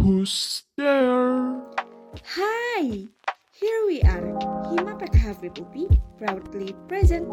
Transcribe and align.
Who's 0.00 0.64
there? 0.80 1.60
Hi, 2.32 3.04
here 3.52 3.82
we 3.84 4.00
are, 4.00 4.32
Hima 4.72 4.96
PKH 4.96 5.60
UPI, 5.60 5.92
proudly 6.16 6.72
present. 6.88 7.28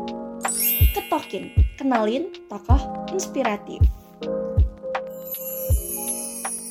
Ketokin, 0.92 1.56
kenalin 1.80 2.28
tokoh 2.52 3.08
inspiratif. 3.16 3.80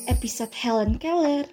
Episode 0.05 0.53
Helen 0.53 1.01
Keller. 1.01 1.49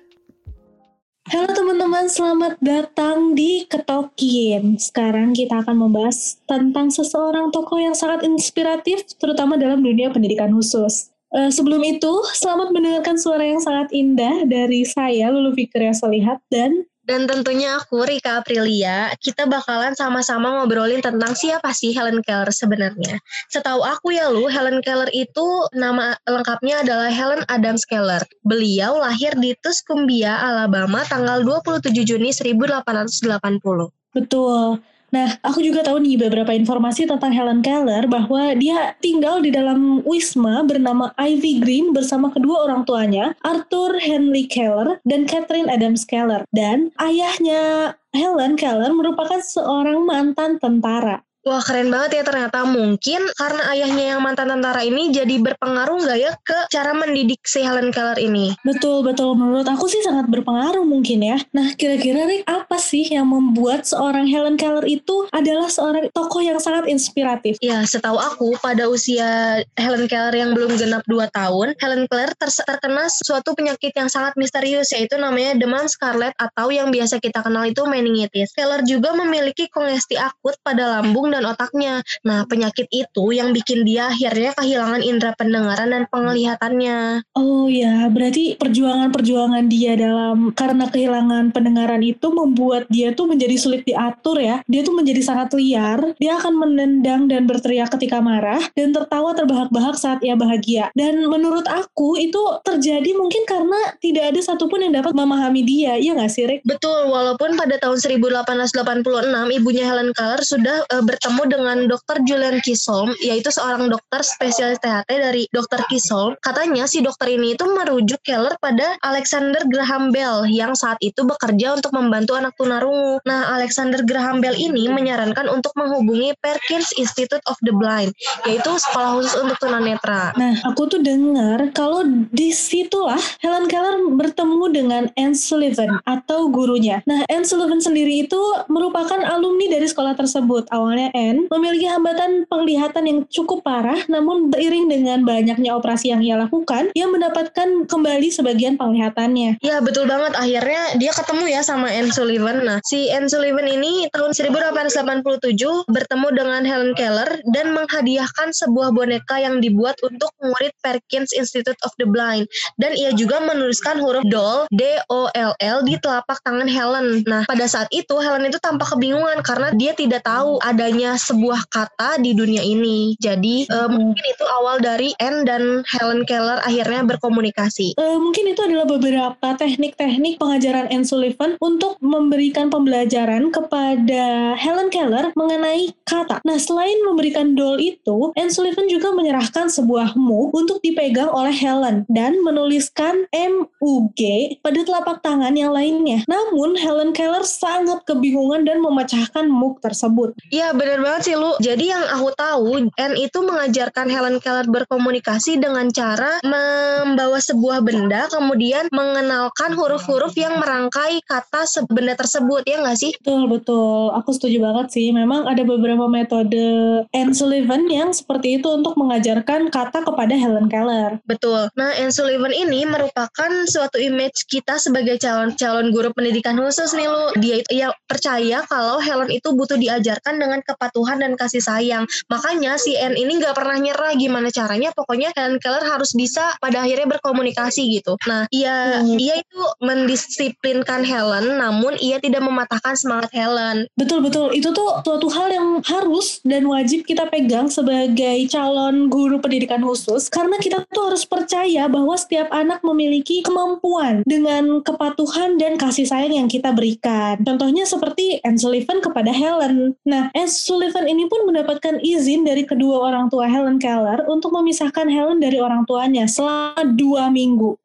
Halo 1.32 1.48
teman-teman, 1.48 2.12
selamat 2.12 2.60
datang 2.60 3.32
di 3.32 3.64
Ketokin. 3.64 4.76
Sekarang 4.76 5.32
kita 5.32 5.64
akan 5.64 5.88
membahas 5.88 6.36
tentang 6.44 6.92
seseorang 6.92 7.48
tokoh 7.48 7.80
yang 7.80 7.96
sangat 7.96 8.28
inspiratif, 8.28 9.08
terutama 9.16 9.56
dalam 9.56 9.80
dunia 9.80 10.12
pendidikan 10.12 10.52
khusus. 10.52 11.13
Uh, 11.34 11.50
sebelum 11.50 11.82
itu, 11.82 12.12
selamat 12.38 12.70
mendengarkan 12.70 13.18
suara 13.18 13.42
yang 13.42 13.58
sangat 13.58 13.90
indah 13.90 14.46
dari 14.46 14.86
saya, 14.86 15.34
Lulu 15.34 15.50
Fikria 15.58 15.90
Solihat, 15.90 16.38
dan 16.46 16.86
dan 17.04 17.28
tentunya 17.28 17.76
aku, 17.76 18.00
Rika 18.00 18.40
Aprilia, 18.40 19.12
kita 19.20 19.44
bakalan 19.44 19.92
sama-sama 19.92 20.56
ngobrolin 20.56 21.04
tentang 21.04 21.36
siapa 21.36 21.68
sih 21.76 21.92
Helen 21.92 22.24
Keller 22.24 22.48
sebenarnya. 22.48 23.20
Setahu 23.52 23.84
aku 23.84 24.16
ya 24.16 24.32
lu, 24.32 24.48
Helen 24.48 24.80
Keller 24.80 25.12
itu 25.12 25.68
nama 25.76 26.16
lengkapnya 26.24 26.80
adalah 26.80 27.12
Helen 27.12 27.44
Adams 27.52 27.84
Keller. 27.84 28.24
Beliau 28.40 28.96
lahir 28.96 29.36
di 29.36 29.52
Tuscumbia, 29.60 30.40
Alabama 30.40 31.04
tanggal 31.04 31.44
27 31.44 31.92
Juni 32.08 32.32
1880. 32.32 33.92
Betul. 34.16 34.80
Nah, 35.14 35.38
aku 35.46 35.62
juga 35.62 35.86
tahu 35.86 36.02
nih 36.02 36.18
beberapa 36.26 36.50
informasi 36.50 37.06
tentang 37.06 37.30
Helen 37.30 37.62
Keller 37.62 38.10
bahwa 38.10 38.50
dia 38.58 38.98
tinggal 38.98 39.38
di 39.38 39.54
dalam 39.54 40.02
wisma 40.02 40.66
bernama 40.66 41.14
Ivy 41.14 41.62
Green 41.62 41.94
bersama 41.94 42.34
kedua 42.34 42.66
orang 42.66 42.82
tuanya, 42.82 43.30
Arthur 43.46 43.94
Henry 44.02 44.50
Keller 44.50 44.98
dan 45.06 45.30
Catherine 45.30 45.70
Adams 45.70 46.02
Keller. 46.02 46.42
Dan 46.50 46.90
ayahnya 46.98 47.94
Helen 48.10 48.58
Keller 48.58 48.90
merupakan 48.90 49.38
seorang 49.38 50.02
mantan 50.02 50.58
tentara. 50.58 51.22
Wah 51.44 51.60
keren 51.60 51.92
banget 51.92 52.16
ya 52.16 52.22
ternyata 52.24 52.64
mungkin 52.64 53.20
karena 53.36 53.68
ayahnya 53.76 54.16
yang 54.16 54.24
mantan 54.24 54.48
tentara 54.48 54.80
ini 54.80 55.12
jadi 55.12 55.36
berpengaruh 55.44 56.00
nggak 56.00 56.16
ya 56.16 56.32
ke 56.40 56.56
cara 56.72 56.96
mendidik 56.96 57.44
si 57.44 57.60
Helen 57.60 57.92
Keller 57.92 58.16
ini? 58.16 58.56
Betul 58.64 59.04
betul 59.04 59.36
menurut 59.36 59.68
aku 59.68 59.84
sih 59.84 60.00
sangat 60.00 60.32
berpengaruh 60.32 60.88
mungkin 60.88 61.20
ya. 61.20 61.36
Nah 61.52 61.76
kira-kira 61.76 62.24
Rick 62.24 62.48
apa 62.48 62.80
sih 62.80 63.04
yang 63.12 63.28
membuat 63.28 63.84
seorang 63.84 64.24
Helen 64.24 64.56
Keller 64.56 64.88
itu 64.88 65.28
adalah 65.36 65.68
seorang 65.68 66.08
tokoh 66.16 66.40
yang 66.40 66.56
sangat 66.56 66.88
inspiratif? 66.88 67.60
Ya 67.60 67.84
setahu 67.84 68.16
aku 68.16 68.56
pada 68.64 68.88
usia 68.88 69.60
Helen 69.76 70.08
Keller 70.08 70.32
yang 70.32 70.56
belum 70.56 70.80
genap 70.80 71.04
2 71.04 71.28
tahun, 71.28 71.76
Helen 71.76 72.08
Keller 72.08 72.32
ter 72.40 72.48
terkena 72.48 73.04
suatu 73.12 73.52
penyakit 73.52 73.92
yang 73.92 74.08
sangat 74.08 74.32
misterius 74.40 74.96
yaitu 74.96 75.20
namanya 75.20 75.60
demam 75.60 75.84
scarlet 75.92 76.32
atau 76.40 76.72
yang 76.72 76.88
biasa 76.88 77.20
kita 77.20 77.44
kenal 77.44 77.68
itu 77.68 77.84
meningitis. 77.84 78.56
Keller 78.56 78.80
juga 78.88 79.12
memiliki 79.12 79.68
kongesti 79.68 80.16
akut 80.16 80.56
pada 80.64 80.96
lambung 80.96 81.33
dan 81.34 81.44
otaknya. 81.50 82.00
Nah, 82.22 82.46
penyakit 82.46 82.86
itu 82.94 83.24
yang 83.34 83.50
bikin 83.50 83.82
dia 83.82 84.14
akhirnya 84.14 84.54
kehilangan 84.54 85.02
indera 85.02 85.32
pendengaran 85.34 85.88
dan 85.90 86.02
penglihatannya. 86.06 86.98
Oh 87.34 87.66
ya, 87.66 88.06
berarti 88.08 88.54
perjuangan-perjuangan 88.54 89.66
dia 89.66 89.98
dalam 89.98 90.54
karena 90.54 90.86
kehilangan 90.86 91.50
pendengaran 91.50 92.00
itu 92.06 92.30
membuat 92.30 92.86
dia 92.86 93.10
tuh 93.10 93.26
menjadi 93.26 93.58
sulit 93.58 93.82
diatur 93.82 94.38
ya. 94.38 94.62
Dia 94.70 94.86
tuh 94.86 94.94
menjadi 94.94 95.20
sangat 95.26 95.52
liar. 95.58 96.14
Dia 96.22 96.38
akan 96.38 96.54
menendang 96.54 97.26
dan 97.26 97.50
berteriak 97.50 97.90
ketika 97.98 98.22
marah 98.22 98.62
dan 98.78 98.94
tertawa 98.94 99.34
terbahak-bahak 99.34 99.98
saat 99.98 100.22
ia 100.22 100.38
bahagia. 100.38 100.94
Dan 100.94 101.26
menurut 101.26 101.66
aku 101.66 102.14
itu 102.20 102.40
terjadi 102.62 103.10
mungkin 103.18 103.42
karena 103.48 103.96
tidak 103.98 104.34
ada 104.34 104.40
satupun 104.44 104.84
yang 104.84 104.94
dapat 104.94 105.16
memahami 105.16 105.64
dia, 105.64 105.96
ya 105.98 106.14
nggak 106.14 106.30
sih, 106.30 106.44
Rick? 106.46 106.62
Betul, 106.68 107.10
walaupun 107.10 107.56
pada 107.56 107.80
tahun 107.80 107.98
1886 107.98 109.58
ibunya 109.60 109.84
Helen 109.88 110.12
Keller 110.12 110.42
sudah 110.44 110.84
uh, 110.92 111.02
bertemu 111.24 111.56
dengan 111.56 111.78
dokter 111.88 112.20
Julian 112.28 112.60
Kisolm, 112.60 113.16
yaitu 113.24 113.48
seorang 113.48 113.88
dokter 113.88 114.20
spesialis 114.20 114.76
THT 114.84 115.08
dari 115.08 115.48
dokter 115.56 115.80
Kisolm. 115.88 116.36
Katanya 116.44 116.84
si 116.84 117.00
dokter 117.00 117.32
ini 117.32 117.56
itu 117.56 117.64
merujuk 117.64 118.20
Keller 118.28 118.52
pada 118.60 119.00
Alexander 119.00 119.64
Graham 119.72 120.12
Bell 120.12 120.44
yang 120.44 120.76
saat 120.76 121.00
itu 121.00 121.24
bekerja 121.24 121.80
untuk 121.80 121.96
membantu 121.96 122.36
anak 122.36 122.52
tunarungu. 122.60 123.24
Nah, 123.24 123.56
Alexander 123.56 124.04
Graham 124.04 124.44
Bell 124.44 124.52
ini 124.52 124.84
menyarankan 124.92 125.48
untuk 125.48 125.72
menghubungi 125.80 126.36
Perkins 126.44 126.92
Institute 127.00 127.40
of 127.48 127.56
the 127.64 127.72
Blind, 127.72 128.12
yaitu 128.44 128.76
sekolah 128.76 129.16
khusus 129.16 129.32
untuk 129.40 129.56
tunanetra. 129.64 130.36
Nah, 130.36 130.60
aku 130.68 130.92
tuh 130.92 131.00
dengar 131.00 131.72
kalau 131.72 132.04
di 132.36 132.52
situlah 132.52 133.16
Helen 133.40 133.64
Keller 133.72 134.12
bertemu 134.12 134.64
dengan 134.68 135.02
Anne 135.16 135.32
Sullivan 135.32 136.04
atau 136.04 136.52
gurunya. 136.52 137.00
Nah, 137.08 137.24
Anne 137.32 137.48
Sullivan 137.48 137.80
sendiri 137.80 138.28
itu 138.28 138.40
merupakan 138.68 139.24
alumni 139.24 139.72
dari 139.72 139.88
sekolah 139.88 140.12
tersebut. 140.12 140.68
Awalnya 140.68 141.13
N 141.14 141.46
memiliki 141.46 141.86
hambatan 141.86 142.42
penglihatan 142.50 143.06
yang 143.06 143.18
cukup 143.30 143.62
parah, 143.62 144.02
namun 144.10 144.50
beriring 144.50 144.90
dengan 144.90 145.22
banyaknya 145.22 145.78
operasi 145.78 146.10
yang 146.10 146.20
ia 146.26 146.34
lakukan, 146.34 146.90
ia 146.98 147.06
mendapatkan 147.06 147.86
kembali 147.86 148.28
sebagian 148.34 148.74
penglihatannya. 148.74 149.62
Ya 149.62 149.78
betul 149.78 150.10
banget, 150.10 150.34
akhirnya 150.34 150.98
dia 150.98 151.14
ketemu 151.14 151.44
ya 151.54 151.62
sama 151.62 151.86
Anne 151.86 152.10
Sullivan. 152.10 152.66
Nah, 152.66 152.78
si 152.82 153.14
Anne 153.14 153.30
Sullivan 153.30 153.70
ini 153.70 154.10
tahun 154.10 154.34
1887 154.34 155.86
bertemu 155.86 156.28
dengan 156.34 156.62
Helen 156.66 156.92
Keller 156.98 157.30
dan 157.54 157.70
menghadiahkan 157.70 158.50
sebuah 158.50 158.90
boneka 158.90 159.38
yang 159.38 159.62
dibuat 159.62 159.94
untuk 160.02 160.34
murid 160.42 160.74
Perkins 160.82 161.30
Institute 161.30 161.78
of 161.86 161.94
the 162.02 162.10
Blind. 162.10 162.50
Dan 162.74 162.98
ia 162.98 163.14
juga 163.14 163.38
menuliskan 163.38 164.02
huruf 164.02 164.26
doll, 164.26 164.66
D-O-L-L 164.74 165.78
di 165.86 165.94
telapak 166.02 166.42
tangan 166.42 166.66
Helen. 166.66 167.22
Nah, 167.30 167.46
pada 167.46 167.70
saat 167.70 167.86
itu 167.94 168.18
Helen 168.18 168.50
itu 168.50 168.58
tampak 168.58 168.98
kebingungan 168.98 169.38
karena 169.46 169.70
dia 169.78 169.94
tidak 169.94 170.26
tahu 170.26 170.58
adanya 170.58 171.03
adanya 171.04 171.20
sebuah 171.20 171.68
kata 171.68 172.16
di 172.24 172.32
dunia 172.32 172.64
ini. 172.64 173.12
Jadi 173.20 173.68
uh, 173.68 173.92
mungkin 173.92 174.24
itu 174.24 174.44
awal 174.56 174.80
dari 174.80 175.12
Anne 175.20 175.44
dan 175.44 175.84
Helen 175.84 176.24
Keller 176.24 176.64
akhirnya 176.64 177.04
berkomunikasi. 177.04 178.00
Uh, 178.00 178.16
mungkin 178.16 178.48
itu 178.48 178.64
adalah 178.64 178.88
beberapa 178.88 179.48
teknik-teknik 179.60 180.40
pengajaran 180.40 180.88
Anne 180.88 181.04
Sullivan 181.04 181.60
untuk 181.60 182.00
memberikan 182.00 182.72
pembelajaran 182.72 183.52
kepada 183.52 184.56
Helen 184.56 184.88
Keller 184.88 185.36
mengenai 185.36 185.92
kata. 186.08 186.40
Nah, 186.48 186.56
selain 186.56 186.96
memberikan 187.04 187.52
doll 187.52 187.76
itu, 187.76 188.32
Anne 188.40 188.48
Sullivan 188.48 188.88
juga 188.88 189.12
menyerahkan 189.12 189.68
sebuah 189.68 190.16
mug 190.16 190.56
untuk 190.56 190.80
dipegang 190.80 191.28
oleh 191.28 191.52
Helen 191.52 192.08
dan 192.08 192.40
menuliskan 192.40 193.28
MUG 193.28 194.20
pada 194.64 194.80
telapak 194.80 195.20
tangan 195.20 195.52
yang 195.52 195.76
lainnya. 195.76 196.24
Namun, 196.24 196.80
Helen 196.80 197.12
Keller 197.12 197.44
sangat 197.44 198.08
kebingungan 198.08 198.64
dan 198.64 198.80
memecahkan 198.80 199.44
mug 199.52 199.84
tersebut. 199.84 200.32
Iya, 200.48 200.72
bener 200.84 201.00
banget 201.00 201.22
sih 201.32 201.34
lu. 201.40 201.56
Jadi 201.64 201.88
yang 201.88 202.04
aku 202.12 202.28
tahu, 202.36 202.92
N 202.92 203.12
itu 203.16 203.38
mengajarkan 203.40 204.12
Helen 204.12 204.36
Keller 204.44 204.68
berkomunikasi 204.68 205.56
dengan 205.56 205.88
cara 205.88 206.36
membawa 206.44 207.40
sebuah 207.40 207.80
benda, 207.80 208.28
kemudian 208.28 208.92
mengenalkan 208.92 209.72
huruf-huruf 209.72 210.36
yang 210.36 210.60
merangkai 210.60 211.24
kata 211.24 211.64
benda 211.88 212.12
tersebut, 212.12 212.68
ya 212.68 212.84
nggak 212.84 212.98
sih? 213.00 213.16
Betul, 213.24 213.48
betul. 213.48 214.12
Aku 214.12 214.36
setuju 214.36 214.60
banget 214.60 214.92
sih. 214.92 215.08
Memang 215.08 215.48
ada 215.48 215.64
beberapa 215.64 216.04
metode 216.04 216.66
Anne 217.16 217.32
Sullivan 217.32 217.88
yang 217.88 218.12
seperti 218.12 218.60
itu 218.60 218.68
untuk 218.68 219.00
mengajarkan 219.00 219.72
kata 219.72 220.04
kepada 220.04 220.34
Helen 220.36 220.68
Keller. 220.68 221.16
Betul. 221.24 221.72
Nah, 221.80 221.96
Anne 221.96 222.12
Sullivan 222.12 222.52
ini 222.52 222.84
merupakan 222.84 223.50
suatu 223.64 223.96
image 223.96 224.44
kita 224.52 224.76
sebagai 224.76 225.16
calon 225.16 225.56
calon 225.56 225.94
guru 225.94 226.12
pendidikan 226.12 226.60
khusus 226.60 226.92
nih 226.92 227.08
lu. 227.08 227.24
Dia 227.40 227.54
itu 227.64 227.70
ya 227.72 227.88
percaya 228.04 228.60
kalau 228.68 229.00
Helen 229.00 229.32
itu 229.32 229.54
butuh 229.56 229.80
diajarkan 229.80 230.36
dengan 230.36 230.60
kepada 230.60 230.73
kepatuhan 230.74 231.22
dan 231.22 231.38
kasih 231.38 231.62
sayang. 231.62 232.04
Makanya 232.28 232.76
si 232.76 232.98
N 232.98 233.14
ini 233.14 233.38
nggak 233.38 233.56
pernah 233.56 233.78
nyerah 233.78 234.12
gimana 234.18 234.50
caranya. 234.50 234.90
Pokoknya 234.92 235.30
Helen 235.32 235.62
Keller 235.62 235.86
harus 235.86 236.12
bisa 236.12 236.54
pada 236.58 236.82
akhirnya 236.84 237.08
berkomunikasi 237.16 237.98
gitu. 237.98 238.18
Nah, 238.26 238.50
ia 238.50 239.00
hmm. 239.00 239.16
ia 239.16 239.34
itu 239.40 239.62
mendisiplinkan 239.80 241.06
Helen, 241.06 241.56
namun 241.58 241.96
ia 242.02 242.18
tidak 242.18 242.42
mematahkan 242.42 242.98
semangat 242.98 243.30
Helen. 243.32 243.86
Betul 243.94 244.20
betul. 244.20 244.52
Itu 244.52 244.74
tuh 244.74 245.00
suatu 245.04 245.28
hal 245.30 245.48
yang 245.54 245.68
harus 245.84 246.42
dan 246.42 246.66
wajib 246.66 247.06
kita 247.06 247.30
pegang 247.30 247.70
sebagai 247.70 248.46
calon 248.50 249.08
guru 249.08 249.38
pendidikan 249.38 249.80
khusus 249.84 250.26
karena 250.28 250.56
kita 250.58 250.82
tuh 250.90 251.12
harus 251.12 251.24
percaya 251.28 251.86
bahwa 251.86 252.16
setiap 252.18 252.48
anak 252.50 252.80
memiliki 252.82 253.44
kemampuan 253.44 254.24
dengan 254.24 254.80
kepatuhan 254.80 255.60
dan 255.60 255.76
kasih 255.76 256.08
sayang 256.08 256.34
yang 256.34 256.48
kita 256.48 256.72
berikan. 256.72 257.40
Contohnya 257.42 257.84
seperti 257.84 258.40
Anne 258.42 258.58
Sullivan 258.58 258.98
kepada 259.04 259.30
Helen. 259.30 259.94
Nah, 260.08 260.32
Anne 260.32 260.50
Sullivan 260.64 261.04
ini 261.04 261.28
pun 261.28 261.44
mendapatkan 261.44 262.00
izin 262.00 262.48
dari 262.48 262.64
kedua 262.64 263.12
orang 263.12 263.28
tua 263.28 263.44
Helen 263.44 263.76
Keller 263.76 264.24
untuk 264.24 264.48
memisahkan 264.56 265.04
Helen 265.12 265.36
dari 265.36 265.60
orang 265.60 265.84
tuanya 265.84 266.24
selama 266.24 266.88
dua 266.96 267.28
minggu. 267.28 267.76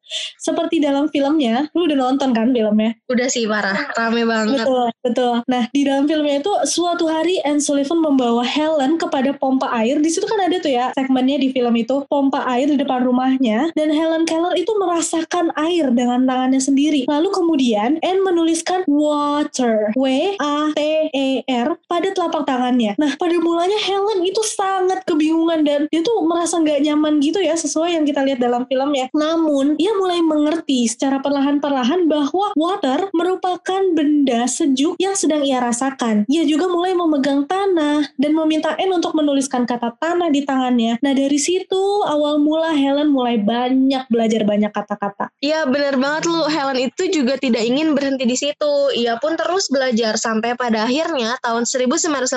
Seperti 0.42 0.82
dalam 0.82 1.08
filmnya, 1.10 1.70
lu 1.78 1.86
udah 1.86 1.98
nonton 2.10 2.34
kan 2.34 2.50
filmnya? 2.50 2.98
Udah 3.10 3.28
sih 3.30 3.46
parah, 3.46 3.94
rame 3.94 4.26
banget. 4.26 4.66
Betul, 4.66 4.88
betul. 5.06 5.36
Nah, 5.46 5.64
di 5.70 5.82
dalam 5.86 6.10
filmnya 6.10 6.42
itu 6.42 6.54
suatu 6.66 7.06
hari 7.06 7.38
Anne 7.46 7.62
Sullivan 7.62 8.02
membawa 8.02 8.42
Helen 8.42 8.98
kepada 8.98 9.32
pompa 9.38 9.70
air. 9.78 10.02
Di 10.02 10.10
situ 10.10 10.26
kan 10.26 10.42
ada 10.42 10.58
tuh 10.58 10.74
ya 10.74 10.92
segmennya 10.98 11.38
di 11.38 11.54
film 11.54 11.74
itu 11.78 12.04
pompa 12.10 12.44
air 12.50 12.66
di 12.66 12.78
depan 12.78 13.06
rumahnya 13.06 13.70
dan 13.78 13.90
Helen 13.94 14.26
Keller 14.26 14.58
itu 14.58 14.72
merasakan 14.78 15.54
air 15.56 15.94
dengan 15.94 16.26
tangannya 16.26 16.62
sendiri. 16.62 17.06
Lalu 17.06 17.30
kemudian 17.30 18.02
Anne 18.02 18.22
menuliskan 18.26 18.84
water, 18.90 19.94
W 19.94 20.06
A 20.42 20.74
T 20.74 20.82
E 21.14 21.46
R 21.46 21.78
pada 21.86 22.10
telapak 22.12 22.50
tangannya. 22.50 22.98
Nah, 22.98 23.14
pada 23.16 23.36
mulanya 23.38 23.78
Helen 23.78 24.26
itu 24.26 24.42
sangat 24.46 25.06
kebingungan 25.06 25.62
dan 25.64 25.86
dia 25.92 26.02
tuh 26.02 26.26
merasa 26.26 26.58
nggak 26.58 26.82
nyaman 26.84 27.22
gitu 27.22 27.40
ya 27.40 27.54
sesuai 27.54 27.96
yang 27.96 28.06
kita 28.08 28.26
lihat 28.26 28.40
dalam 28.42 28.66
filmnya. 28.66 29.12
Namun, 29.14 29.78
ia 29.78 29.92
mulai 30.00 30.24
mengerti 30.24 30.88
secara 30.88 31.20
perlahan-perlahan 31.20 32.08
bahwa 32.08 32.56
water 32.56 33.12
merupakan 33.12 33.82
benda 33.92 34.48
sejuk 34.48 34.96
yang 34.96 35.12
sedang 35.20 35.44
ia 35.44 35.60
rasakan. 35.60 36.24
Ia 36.32 36.48
juga 36.48 36.72
mulai 36.72 36.96
memegang 36.96 37.44
tanah 37.44 38.16
dan 38.16 38.32
meminta 38.32 38.80
Anne 38.80 38.96
untuk 38.96 39.12
menuliskan 39.12 39.68
kata 39.68 40.00
tanah 40.00 40.32
di 40.32 40.48
tangannya. 40.48 40.96
Nah 41.04 41.12
dari 41.12 41.36
situ 41.36 42.08
awal 42.08 42.40
mula 42.40 42.72
Helen 42.72 43.12
mulai 43.12 43.36
banyak 43.36 44.08
belajar 44.08 44.48
banyak 44.48 44.72
kata-kata. 44.72 45.36
Iya 45.44 45.68
benar 45.68 46.00
banget 46.00 46.32
lu, 46.32 46.48
Helen 46.48 46.80
itu 46.80 47.12
juga 47.12 47.36
tidak 47.36 47.68
ingin 47.68 47.92
berhenti 47.92 48.24
di 48.24 48.40
situ. 48.40 48.96
Ia 48.96 49.20
pun 49.20 49.36
terus 49.36 49.68
belajar 49.68 50.16
sampai 50.16 50.56
pada 50.56 50.88
akhirnya 50.88 51.36
tahun 51.44 51.68
1984 51.68 52.32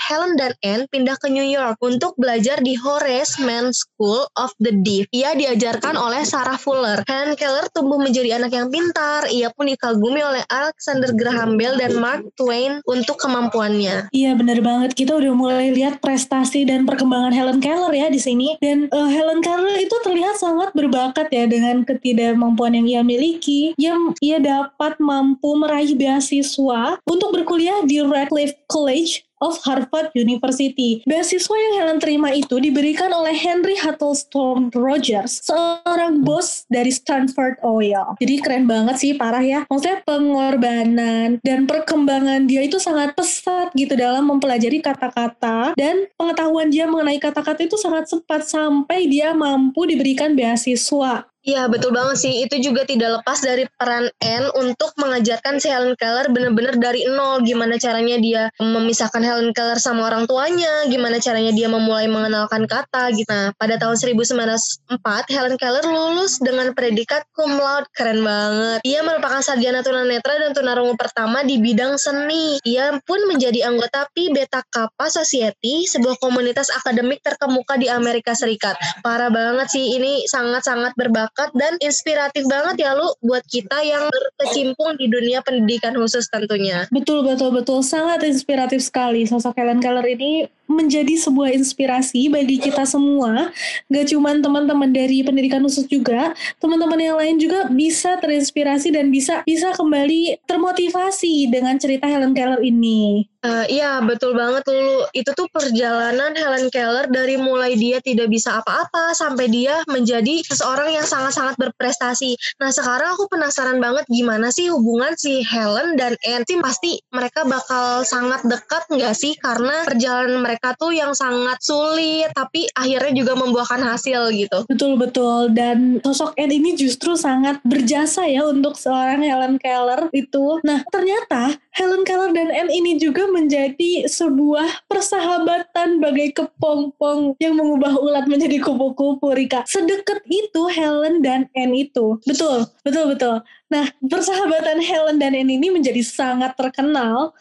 Helen 0.00 0.32
dan 0.40 0.52
Anne 0.64 0.88
pindah 0.88 1.20
ke 1.20 1.28
New 1.28 1.44
York 1.44 1.76
untuk 1.84 2.16
belajar 2.16 2.64
di 2.64 2.72
Horace 2.78 3.36
Mann 3.44 3.74
School 3.76 4.24
of 4.40 4.54
the 4.62 4.72
Deaf. 4.72 5.04
Ia 5.12 5.36
diajarkan 5.36 5.98
oleh 5.98 6.24
Sarah 6.24 6.56
Fuller 6.56 6.85
Keller. 6.86 7.02
Helen 7.10 7.34
Keller 7.34 7.66
tumbuh 7.74 7.98
menjadi 7.98 8.38
anak 8.38 8.54
yang 8.54 8.70
pintar. 8.70 9.26
Ia 9.26 9.50
pun 9.50 9.66
dikagumi 9.66 10.22
oleh 10.22 10.46
Alexander 10.46 11.10
Graham 11.10 11.58
Bell 11.58 11.74
dan 11.74 11.98
Mark 11.98 12.22
Twain 12.38 12.78
untuk 12.86 13.18
kemampuannya. 13.18 14.06
Iya 14.14 14.38
benar 14.38 14.62
banget. 14.62 14.94
Kita 14.94 15.18
udah 15.18 15.32
mulai 15.34 15.74
lihat 15.74 15.98
prestasi 15.98 16.62
dan 16.62 16.86
perkembangan 16.86 17.34
Helen 17.34 17.58
Keller 17.58 17.90
ya 17.90 18.06
di 18.06 18.22
sini. 18.22 18.54
Dan 18.62 18.86
uh, 18.94 19.10
Helen 19.10 19.42
Keller 19.42 19.82
itu 19.82 19.96
terlihat 20.06 20.38
sangat 20.38 20.70
berbakat 20.78 21.26
ya 21.34 21.50
dengan 21.50 21.82
ketidakmampuan 21.82 22.78
yang 22.78 22.86
ia 22.86 23.02
miliki. 23.02 23.74
Yang 23.74 24.14
ia 24.22 24.38
dapat 24.38 25.02
mampu 25.02 25.58
meraih 25.58 25.98
beasiswa 25.98 27.02
untuk 27.02 27.34
berkuliah 27.34 27.82
di 27.82 27.98
Radcliffe 27.98 28.54
College 28.70 29.25
of 29.40 29.60
Harvard 29.64 30.12
University. 30.16 31.04
Beasiswa 31.04 31.56
yang 31.56 31.74
Helen 31.82 31.98
terima 32.00 32.32
itu 32.32 32.56
diberikan 32.56 33.12
oleh 33.12 33.36
Henry 33.36 33.76
Huddleston 33.76 34.72
Rogers, 34.72 35.44
seorang 35.44 36.24
bos 36.24 36.64
dari 36.72 36.92
Stanford 36.92 37.60
Oil. 37.60 38.16
Jadi 38.20 38.34
keren 38.40 38.64
banget 38.64 38.96
sih, 39.00 39.12
parah 39.16 39.44
ya. 39.44 39.60
Maksudnya 39.68 40.00
pengorbanan 40.04 41.38
dan 41.44 41.68
perkembangan 41.68 42.48
dia 42.48 42.64
itu 42.64 42.80
sangat 42.80 43.12
pesat 43.16 43.72
gitu 43.76 43.92
dalam 43.96 44.28
mempelajari 44.28 44.80
kata-kata 44.80 45.76
dan 45.76 46.08
pengetahuan 46.16 46.72
dia 46.72 46.88
mengenai 46.88 47.20
kata-kata 47.20 47.66
itu 47.66 47.76
sangat 47.76 48.08
cepat 48.08 48.46
sampai 48.46 49.08
dia 49.08 49.32
mampu 49.36 49.84
diberikan 49.84 50.32
beasiswa. 50.32 51.28
Iya 51.46 51.70
betul 51.70 51.94
banget 51.94 52.26
sih 52.26 52.42
itu 52.42 52.58
juga 52.58 52.82
tidak 52.82 53.22
lepas 53.22 53.38
dari 53.38 53.70
peran 53.78 54.10
Anne 54.18 54.50
untuk 54.58 54.90
mengajarkan 54.98 55.62
si 55.62 55.70
Helen 55.70 55.94
Keller 55.94 56.26
benar-benar 56.34 56.74
dari 56.74 57.06
nol 57.06 57.46
gimana 57.46 57.78
caranya 57.78 58.18
dia 58.18 58.50
memisahkan 58.58 59.22
Helen 59.22 59.54
Keller 59.54 59.78
sama 59.78 60.10
orang 60.10 60.26
tuanya 60.26 60.90
gimana 60.90 61.22
caranya 61.22 61.54
dia 61.54 61.70
memulai 61.70 62.10
mengenalkan 62.10 62.66
kata 62.66 63.14
gitu. 63.14 63.30
Nah 63.30 63.54
pada 63.54 63.78
tahun 63.78 63.94
1904 63.94 64.90
Helen 65.30 65.54
Keller 65.54 65.86
lulus 65.86 66.42
dengan 66.42 66.74
predikat 66.74 67.22
cum 67.30 67.54
laude 67.54 67.86
keren 67.94 68.26
banget. 68.26 68.82
Ia 68.82 69.06
merupakan 69.06 69.38
sarjana 69.38 69.86
tunanetra 69.86 70.42
dan 70.42 70.50
tunarungu 70.50 70.98
pertama 70.98 71.46
di 71.46 71.62
bidang 71.62 71.94
seni. 71.94 72.58
Ia 72.66 72.98
pun 73.06 73.22
menjadi 73.30 73.70
anggota 73.70 74.10
Pi 74.10 74.34
Beta 74.34 74.66
Kappa 74.66 75.06
Society 75.14 75.86
sebuah 75.86 76.18
komunitas 76.18 76.74
akademik 76.74 77.22
terkemuka 77.22 77.78
di 77.78 77.86
Amerika 77.86 78.34
Serikat. 78.34 78.74
Parah 79.06 79.30
banget 79.30 79.70
sih 79.70 79.94
ini 79.94 80.26
sangat-sangat 80.26 80.98
berbakti 80.98 81.35
dan 81.36 81.76
inspiratif 81.84 82.48
banget 82.48 82.88
ya 82.88 82.96
lu 82.96 83.08
buat 83.20 83.44
kita 83.44 83.84
yang 83.84 84.08
berkecimpung 84.08 84.96
di 84.96 85.06
dunia 85.12 85.44
pendidikan 85.44 85.92
khusus 85.94 86.26
tentunya. 86.32 86.88
Betul 86.88 87.22
betul 87.22 87.52
betul 87.52 87.84
sangat 87.84 88.24
inspiratif 88.24 88.80
sekali 88.80 89.28
sosok 89.28 89.56
Helen 89.60 89.84
Keller 89.84 90.06
ini 90.08 90.48
menjadi 90.66 91.14
sebuah 91.18 91.54
inspirasi 91.54 92.30
bagi 92.30 92.58
kita 92.58 92.84
semua. 92.86 93.50
Gak 93.90 94.12
cuma 94.14 94.34
teman-teman 94.34 94.90
dari 94.90 95.22
pendidikan 95.22 95.62
khusus 95.62 95.86
juga, 95.86 96.34
teman-teman 96.58 96.98
yang 96.98 97.16
lain 97.18 97.36
juga 97.38 97.70
bisa 97.70 98.18
terinspirasi 98.18 98.94
dan 98.94 99.10
bisa 99.10 99.42
bisa 99.46 99.72
kembali 99.74 100.42
termotivasi 100.46 101.50
dengan 101.50 101.78
cerita 101.78 102.10
Helen 102.10 102.34
Keller 102.34 102.62
ini. 102.62 103.26
Uh, 103.46 103.62
iya 103.70 104.02
betul 104.02 104.34
banget 104.34 104.66
dulu 104.66 105.06
itu 105.14 105.30
tuh 105.30 105.46
perjalanan 105.54 106.34
Helen 106.34 106.66
Keller 106.66 107.06
dari 107.06 107.38
mulai 107.38 107.78
dia 107.78 108.02
tidak 108.02 108.26
bisa 108.26 108.58
apa-apa 108.58 109.14
sampai 109.14 109.46
dia 109.46 109.86
menjadi 109.86 110.42
seseorang 110.42 110.90
yang 110.90 111.06
sangat-sangat 111.06 111.54
berprestasi. 111.54 112.34
Nah 112.58 112.74
sekarang 112.74 113.14
aku 113.14 113.30
penasaran 113.30 113.78
banget 113.78 114.02
gimana 114.10 114.50
sih 114.50 114.66
hubungan 114.66 115.14
si 115.14 115.46
Helen 115.46 115.94
dan 115.94 116.18
Anne 116.26 116.58
pasti 116.58 116.98
mereka 117.14 117.46
bakal 117.46 118.02
sangat 118.02 118.42
dekat 118.50 118.82
nggak 118.90 119.14
sih 119.14 119.38
karena 119.38 119.86
perjalanan 119.86 120.42
mereka 120.42 120.55
tuh 120.76 120.92
yang 120.92 121.12
sangat 121.12 121.60
sulit 121.60 122.32
tapi 122.32 122.66
akhirnya 122.72 123.12
juga 123.12 123.32
membuahkan 123.36 123.82
hasil 123.82 124.32
gitu. 124.32 124.64
Betul 124.66 124.96
betul 124.96 125.52
dan 125.52 126.00
sosok 126.00 126.32
Anne 126.40 126.56
ini 126.56 126.74
justru 126.74 127.14
sangat 127.14 127.60
berjasa 127.62 128.24
ya 128.26 128.46
untuk 128.48 128.74
seorang 128.78 129.22
Helen 129.22 129.60
Keller 129.60 130.08
itu. 130.10 130.60
Nah 130.64 130.82
ternyata 130.88 131.56
Helen 131.76 132.02
Keller 132.08 132.32
dan 132.32 132.48
Anne 132.50 132.72
ini 132.72 132.96
juga 132.96 133.28
menjadi 133.28 134.08
sebuah 134.08 134.88
persahabatan 134.88 136.00
bagai 136.00 136.32
kepompong 136.32 137.36
yang 137.36 137.56
mengubah 137.56 137.96
ulat 138.00 138.24
menjadi 138.24 138.60
kupu-kupu 138.64 139.36
Rika. 139.36 139.64
Sedekat 139.68 140.24
itu 140.26 140.62
Helen 140.72 141.20
dan 141.20 141.48
Anne 141.52 141.86
itu. 141.86 142.16
Betul, 142.24 142.64
betul, 142.80 143.12
betul. 143.12 143.36
Nah, 143.66 143.90
persahabatan 143.98 144.78
Helen 144.78 145.18
dan 145.18 145.34
Anne 145.34 145.52
ini 145.58 145.68
menjadi 145.68 146.00
sangat 146.00 146.54
terkenal 146.54 147.34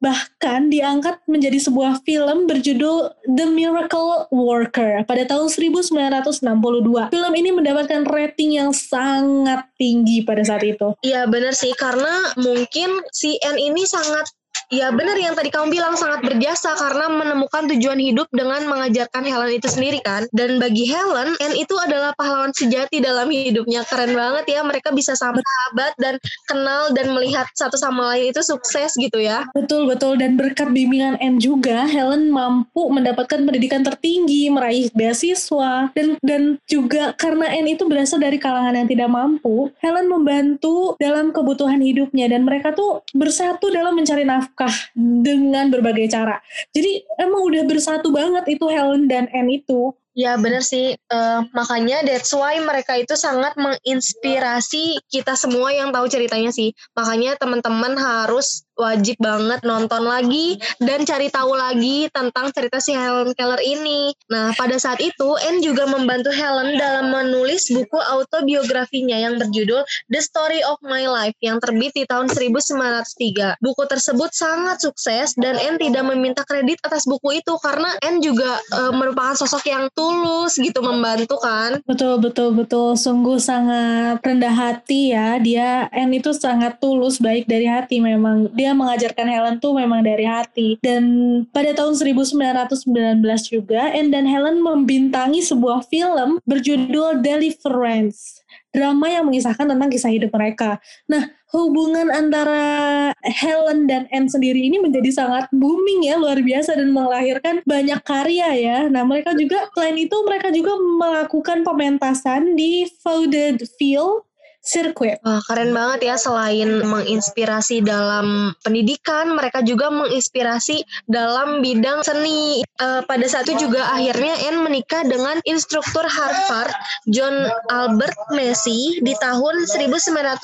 bahkan 0.00 0.68
diangkat 0.68 1.20
menjadi 1.24 1.56
sebuah 1.56 2.04
film 2.04 2.44
berjudul 2.44 3.16
The 3.32 3.46
Miracle 3.48 4.28
Worker 4.28 5.02
pada 5.08 5.24
tahun 5.24 5.48
1962. 5.48 7.12
Film 7.12 7.32
ini 7.32 7.50
mendapatkan 7.52 8.04
rating 8.04 8.60
yang 8.60 8.70
sangat 8.76 9.64
tinggi 9.80 10.20
pada 10.22 10.44
saat 10.44 10.62
itu. 10.64 10.92
Iya 11.00 11.24
benar 11.28 11.56
sih 11.56 11.72
karena 11.74 12.36
mungkin 12.36 13.02
si 13.12 13.40
ini 13.40 13.82
sangat 13.88 14.28
Ya 14.66 14.90
benar 14.90 15.14
yang 15.14 15.38
tadi 15.38 15.46
kamu 15.46 15.70
bilang 15.70 15.94
sangat 15.94 16.26
berjasa 16.26 16.74
karena 16.74 17.06
menemukan 17.06 17.70
tujuan 17.70 18.02
hidup 18.02 18.26
dengan 18.34 18.66
mengajarkan 18.66 19.22
Helen 19.22 19.62
itu 19.62 19.70
sendiri 19.70 20.02
kan. 20.02 20.26
Dan 20.34 20.58
bagi 20.58 20.90
Helen, 20.90 21.38
Anne 21.38 21.54
itu 21.54 21.70
adalah 21.78 22.10
pahlawan 22.18 22.50
sejati 22.50 22.98
dalam 22.98 23.30
hidupnya. 23.30 23.86
Keren 23.86 24.18
banget 24.18 24.58
ya 24.58 24.66
mereka 24.66 24.90
bisa 24.90 25.14
sahabat 25.14 25.94
dan 26.02 26.18
kenal 26.50 26.90
dan 26.98 27.14
melihat 27.14 27.46
satu 27.54 27.78
sama 27.78 28.10
lain 28.10 28.34
itu 28.34 28.42
sukses 28.42 28.98
gitu 28.98 29.22
ya. 29.22 29.46
Betul 29.54 29.86
betul 29.86 30.18
dan 30.18 30.34
berkat 30.34 30.74
bimbingan 30.74 31.14
Anne 31.22 31.38
juga 31.38 31.86
Helen 31.86 32.34
mampu 32.34 32.90
mendapatkan 32.90 33.46
pendidikan 33.46 33.86
tertinggi, 33.86 34.50
meraih 34.50 34.90
beasiswa 34.90 35.94
dan 35.94 36.18
dan 36.26 36.58
juga 36.66 37.14
karena 37.14 37.54
Anne 37.54 37.78
itu 37.78 37.86
berasal 37.86 38.18
dari 38.18 38.42
kalangan 38.42 38.74
yang 38.74 38.90
tidak 38.90 39.14
mampu, 39.14 39.70
Helen 39.78 40.10
membantu 40.10 40.98
dalam 40.98 41.30
kebutuhan 41.30 41.78
hidupnya 41.78 42.26
dan 42.26 42.42
mereka 42.42 42.74
tuh 42.74 43.06
bersatu 43.14 43.70
dalam 43.70 43.94
mencari 43.94 44.26
nafkah 44.26 44.55
nafkah 44.56 44.72
dengan 44.96 45.68
berbagai 45.68 46.08
cara. 46.08 46.40
Jadi 46.72 47.04
emang 47.20 47.44
udah 47.44 47.62
bersatu 47.68 48.08
banget 48.08 48.56
itu 48.56 48.64
Helen 48.72 49.04
dan 49.04 49.28
Anne 49.28 49.60
itu. 49.60 49.92
Ya 50.16 50.32
benar 50.40 50.64
sih, 50.64 50.96
uh, 51.12 51.44
makanya 51.52 52.00
that's 52.00 52.32
why 52.32 52.56
mereka 52.56 52.96
itu 52.96 53.12
sangat 53.20 53.52
menginspirasi 53.60 54.96
kita 55.12 55.36
semua 55.36 55.68
yang 55.76 55.92
tahu 55.92 56.08
ceritanya 56.08 56.48
sih. 56.48 56.72
Makanya 56.96 57.36
teman-teman 57.36 58.00
harus 58.00 58.64
wajib 58.76 59.16
banget 59.20 59.60
nonton 59.64 60.04
lagi 60.04 60.60
dan 60.80 61.04
cari 61.08 61.32
tahu 61.32 61.56
lagi 61.56 62.08
tentang 62.12 62.52
cerita 62.52 62.80
si 62.80 62.92
Helen 62.96 63.32
Keller 63.36 63.60
ini. 63.60 64.12
Nah, 64.32 64.52
pada 64.56 64.76
saat 64.76 65.00
itu 65.00 65.36
Anne 65.36 65.64
juga 65.64 65.88
membantu 65.88 66.32
Helen 66.32 66.76
dalam 66.76 67.12
menulis 67.12 67.68
buku 67.72 68.00
autobiografinya 68.00 69.16
yang 69.16 69.40
berjudul 69.40 69.84
The 70.12 70.20
Story 70.20 70.60
of 70.64 70.80
My 70.84 71.08
Life 71.08 71.36
yang 71.40 71.60
terbit 71.60 71.96
di 71.96 72.04
tahun 72.04 72.28
1903. 72.32 73.60
Buku 73.60 73.82
tersebut 73.88 74.32
sangat 74.32 74.80
sukses 74.84 75.32
dan 75.40 75.56
Anne 75.56 75.80
tidak 75.80 76.04
meminta 76.08 76.44
kredit 76.44 76.80
atas 76.84 77.08
buku 77.08 77.40
itu 77.40 77.56
karena 77.64 77.96
Anne 78.04 78.20
juga 78.20 78.60
e, 78.60 78.80
merupakan 78.92 79.32
sosok 79.36 79.64
yang 79.68 79.88
tuh 79.96 80.05
tulus 80.06 80.52
gitu 80.62 80.78
membantu 80.78 81.36
kan. 81.42 81.82
Betul, 81.82 82.22
betul, 82.22 82.54
betul. 82.54 82.94
Sungguh 82.94 83.42
sangat 83.42 84.22
rendah 84.22 84.54
hati 84.54 85.10
ya. 85.10 85.42
Dia, 85.42 85.90
Anne 85.90 86.22
itu 86.22 86.30
sangat 86.30 86.78
tulus, 86.78 87.18
baik 87.18 87.50
dari 87.50 87.66
hati 87.66 87.98
memang. 87.98 88.46
Dia 88.54 88.70
mengajarkan 88.72 89.26
Helen 89.26 89.56
tuh 89.58 89.74
memang 89.74 90.06
dari 90.06 90.22
hati. 90.22 90.78
Dan 90.78 91.04
pada 91.50 91.74
tahun 91.74 91.98
1919 91.98 93.18
juga, 93.50 93.90
Anne 93.90 94.14
dan 94.14 94.24
Helen 94.24 94.62
membintangi 94.62 95.42
sebuah 95.42 95.84
film 95.90 96.38
berjudul 96.46 97.20
Deliverance 97.20 98.45
drama 98.76 99.08
yang 99.08 99.24
mengisahkan 99.24 99.64
tentang 99.64 99.88
kisah 99.88 100.12
hidup 100.12 100.28
mereka. 100.36 100.76
Nah, 101.08 101.32
hubungan 101.56 102.12
antara 102.12 103.08
Helen 103.24 103.88
dan 103.88 104.04
Anne 104.12 104.28
sendiri 104.28 104.60
ini 104.60 104.76
menjadi 104.76 105.08
sangat 105.08 105.48
booming 105.48 106.04
ya, 106.04 106.20
luar 106.20 106.44
biasa 106.44 106.76
dan 106.76 106.92
melahirkan 106.92 107.64
banyak 107.64 108.00
karya 108.04 108.48
ya. 108.60 108.78
Nah, 108.92 109.08
mereka 109.08 109.32
juga 109.32 109.64
selain 109.72 109.96
itu 109.96 110.16
mereka 110.28 110.52
juga 110.52 110.76
melakukan 110.76 111.64
pementasan 111.64 112.52
di 112.52 112.84
Vaudeville 113.00 114.28
Circuit. 114.66 115.22
Wah, 115.22 115.38
keren 115.46 115.70
banget 115.70 116.10
ya 116.10 116.16
selain 116.18 116.82
menginspirasi 116.82 117.86
dalam 117.86 118.50
pendidikan, 118.66 119.30
mereka 119.30 119.62
juga 119.62 119.94
menginspirasi 119.94 120.82
dalam 121.06 121.62
bidang 121.62 122.02
seni. 122.02 122.66
Uh, 122.76 123.00
pada 123.06 123.24
saat 123.30 123.46
itu 123.46 123.70
juga 123.70 123.86
akhirnya 123.94 124.34
Anne 124.50 124.60
menikah 124.66 125.06
dengan 125.06 125.38
instruktur 125.46 126.02
Harvard 126.04 126.74
John 127.08 127.46
Albert 127.70 128.18
Massey 128.34 128.98
di 129.00 129.14
tahun 129.22 129.64
1905 129.70 130.42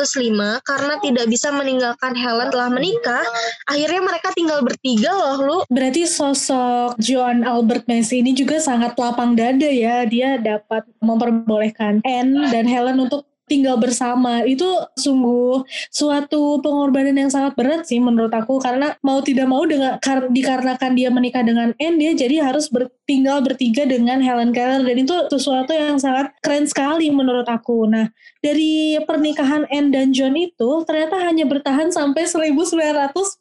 karena 0.62 0.94
tidak 1.02 1.26
bisa 1.26 1.50
meninggalkan 1.50 2.14
Helen 2.14 2.48
telah 2.54 2.70
menikah. 2.70 3.26
Akhirnya 3.66 4.00
mereka 4.06 4.30
tinggal 4.38 4.62
bertiga 4.62 5.10
loh, 5.10 5.36
lu. 5.42 5.58
Berarti 5.66 6.06
sosok 6.06 6.96
John 7.02 7.42
Albert 7.42 7.90
Massey 7.90 8.22
ini 8.22 8.32
juga 8.32 8.62
sangat 8.62 8.94
lapang 8.94 9.34
dada 9.34 9.66
ya. 9.66 10.06
Dia 10.06 10.38
dapat 10.38 10.86
memperbolehkan 11.02 12.06
Anne 12.06 12.48
dan 12.54 12.70
Helen 12.70 13.02
untuk 13.02 13.26
tinggal 13.52 13.76
bersama. 13.76 14.40
Itu 14.48 14.64
sungguh 14.96 15.68
suatu 15.92 16.64
pengorbanan 16.64 17.20
yang 17.20 17.28
sangat 17.28 17.52
berat 17.52 17.84
sih 17.84 18.00
menurut 18.00 18.32
aku. 18.32 18.56
Karena 18.56 18.96
mau 19.04 19.20
tidak 19.20 19.44
mau 19.44 19.68
dengan 19.68 20.00
kar, 20.00 20.32
dikarenakan 20.32 20.96
dia 20.96 21.12
menikah 21.12 21.44
dengan 21.44 21.76
Anne 21.76 22.00
dia 22.00 22.16
jadi 22.16 22.48
harus 22.48 22.72
tinggal 23.04 23.44
bertiga 23.44 23.84
dengan 23.84 24.24
Helen 24.24 24.56
Keller. 24.56 24.80
Dan 24.80 24.96
itu 25.04 25.12
sesuatu 25.28 25.76
yang 25.76 26.00
sangat 26.00 26.32
keren 26.40 26.64
sekali 26.64 27.12
menurut 27.12 27.44
aku. 27.44 27.84
Nah 27.84 28.08
dari 28.42 28.98
pernikahan 29.06 29.70
Anne 29.70 29.94
dan 29.94 30.10
John 30.10 30.34
itu 30.34 30.82
ternyata 30.82 31.16
hanya 31.22 31.46
bertahan 31.46 31.94
sampai 31.94 32.26
1914. 32.26 33.38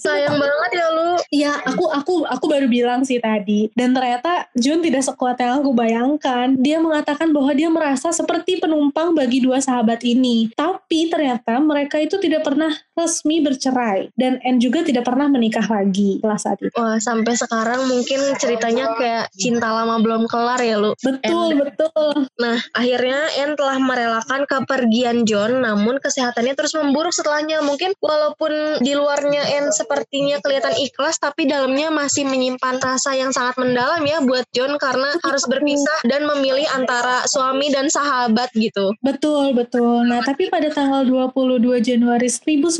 Sayang 0.00 0.36
banget 0.40 0.70
ya 0.72 0.86
lu. 0.88 1.10
Ya 1.28 1.52
aku 1.62 1.84
aku 1.92 2.14
aku 2.24 2.44
baru 2.48 2.66
bilang 2.66 3.04
sih 3.04 3.20
tadi 3.20 3.68
dan 3.76 3.92
ternyata 3.92 4.48
John 4.56 4.80
tidak 4.80 5.04
sekuat 5.04 5.36
yang 5.38 5.60
aku 5.60 5.76
bayangkan. 5.76 6.56
Dia 6.56 6.80
mengatakan 6.80 7.30
bahwa 7.36 7.52
dia 7.52 7.68
merasa 7.68 8.08
seperti 8.10 8.56
penumpang 8.58 9.12
bagi 9.12 9.44
dua 9.44 9.60
sahabat 9.60 10.00
ini. 10.02 10.48
Tapi 10.56 11.12
ternyata 11.12 11.60
mereka 11.60 12.00
itu 12.00 12.16
tidak 12.16 12.48
pernah 12.48 12.72
resmi 12.98 13.38
bercerai 13.38 14.10
dan 14.18 14.42
Anne 14.42 14.58
juga 14.58 14.82
tidak 14.82 15.06
pernah 15.06 15.30
menikah 15.30 15.64
lagi 15.70 16.18
setelah 16.18 16.38
saat 16.40 16.58
itu. 16.58 16.74
Wah, 16.74 16.98
sampai 16.98 17.34
sekarang 17.38 17.86
mungkin 17.86 18.20
ceritanya 18.36 18.98
kayak 18.98 19.26
cinta 19.38 19.70
lama 19.70 20.02
belum 20.02 20.26
kelar 20.26 20.58
ya, 20.58 20.76
lu. 20.76 20.92
Betul, 20.98 21.54
Anne. 21.54 21.60
betul. 21.62 22.14
Nah, 22.42 22.58
akhirnya 22.74 23.20
Anne 23.38 23.54
telah 23.54 23.78
merelakan 23.78 24.40
kepergian 24.44 25.22
John, 25.24 25.62
namun 25.62 26.02
kesehatannya 26.02 26.54
terus 26.58 26.74
memburuk 26.74 27.14
setelahnya. 27.14 27.62
Mungkin 27.62 27.94
walaupun 28.02 28.82
di 28.82 28.92
luarnya 28.98 29.46
Anne 29.62 29.70
sepertinya 29.70 30.42
kelihatan 30.42 30.74
ikhlas, 30.76 31.22
tapi 31.22 31.46
dalamnya 31.46 31.94
masih 31.94 32.26
menyimpan 32.26 32.82
rasa 32.82 33.14
yang 33.14 33.30
sangat 33.30 33.56
mendalam 33.60 34.02
ya 34.04 34.18
buat 34.24 34.44
John 34.50 34.76
karena 34.80 35.14
harus 35.22 35.44
berpisah 35.46 36.04
dan 36.08 36.26
memilih 36.26 36.66
antara 36.74 37.22
suami 37.28 37.70
dan 37.70 37.86
sahabat 37.92 38.50
gitu. 38.56 38.92
Betul, 39.04 39.54
betul. 39.54 40.04
Nah, 40.08 40.24
tapi 40.24 40.50
pada 40.50 40.68
tanggal 40.72 41.04
22 41.06 41.78
Januari 41.84 42.28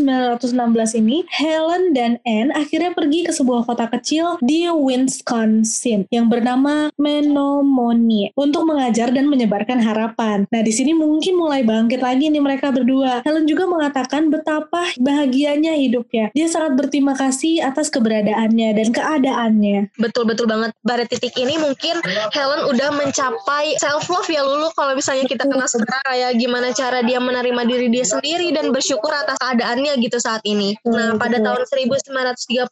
1916 0.08 1.00
ini, 1.04 1.28
Helen 1.28 1.92
dan 1.92 2.16
Anne 2.24 2.50
akhirnya 2.56 2.96
pergi 2.96 3.28
ke 3.28 3.32
sebuah 3.36 3.68
kota 3.68 3.92
kecil 3.92 4.40
di 4.40 4.64
Wisconsin 4.72 6.08
yang 6.08 6.32
bernama 6.32 6.88
Menomonie 6.96 8.32
untuk 8.32 8.64
mengajar 8.64 9.12
dan 9.12 9.28
menyebarkan 9.28 9.84
harapan. 9.84 10.48
Nah, 10.48 10.62
di 10.64 10.72
sini 10.72 10.96
mungkin 10.96 11.36
mulai 11.36 11.60
bangkit 11.60 12.00
lagi 12.00 12.32
nih 12.32 12.40
mereka 12.40 12.72
berdua. 12.72 13.20
Helen 13.28 13.44
juga 13.44 13.68
mengatakan 13.68 14.32
betapa 14.32 14.88
bahagianya 14.96 15.76
hidupnya. 15.76 16.32
Dia 16.32 16.48
sangat 16.48 16.80
berterima 16.80 17.12
kasih 17.12 17.60
atas 17.60 17.92
keberadaannya 17.92 18.72
dan 18.72 18.88
keadaannya. 18.88 19.78
Betul-betul 20.00 20.48
banget. 20.48 20.72
Pada 20.80 21.04
titik 21.04 21.36
ini 21.36 21.60
mungkin 21.60 22.00
Helen 22.32 22.60
udah 22.72 22.88
mencapai 22.96 23.76
self 23.76 24.08
love 24.08 24.30
ya 24.32 24.40
Lulu 24.40 24.72
kalau 24.72 24.96
misalnya 24.96 25.28
kita 25.28 25.44
kenal 25.44 25.68
sekarang 25.68 26.02
kayak 26.06 26.32
gimana 26.40 26.72
cara 26.72 27.04
dia 27.04 27.18
menerima 27.20 27.62
diri 27.68 27.86
dia 27.92 28.06
sendiri 28.06 28.54
dan 28.54 28.70
bersyukur 28.72 29.10
atas 29.12 29.36
keadaannya 29.42 29.97
gitu 30.02 30.18
saat 30.18 30.42
ini. 30.46 30.74
Nah, 30.86 31.14
pada 31.16 31.38
tahun 31.38 31.62
1935 31.66 32.68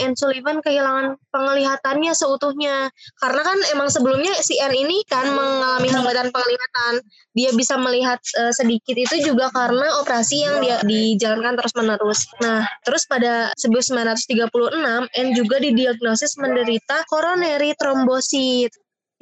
Anne 0.00 0.16
Sullivan 0.16 0.58
kehilangan 0.60 1.16
penglihatannya 1.32 2.12
seutuhnya. 2.12 2.88
Karena 3.20 3.42
kan 3.42 3.58
emang 3.72 3.88
sebelumnya 3.88 4.34
si 4.40 4.58
Anne 4.60 4.76
ini 4.76 5.02
kan 5.08 5.30
mengalami 5.32 5.88
hambatan 5.90 6.28
penglihatan. 6.34 6.92
Dia 7.34 7.50
bisa 7.56 7.74
melihat 7.80 8.22
uh, 8.38 8.54
sedikit 8.54 8.94
itu 8.94 9.32
juga 9.32 9.50
karena 9.50 10.00
operasi 10.02 10.46
yang 10.46 10.62
dia 10.62 10.78
dijalankan 10.86 11.58
terus-menerus. 11.58 12.30
Nah, 12.38 12.62
terus 12.86 13.04
pada 13.10 13.50
1936 13.58 14.50
Anne 15.10 15.32
juga 15.34 15.56
didiagnosis 15.58 16.38
menderita 16.38 17.02
coronary 17.10 17.74
thrombosis 17.78 18.70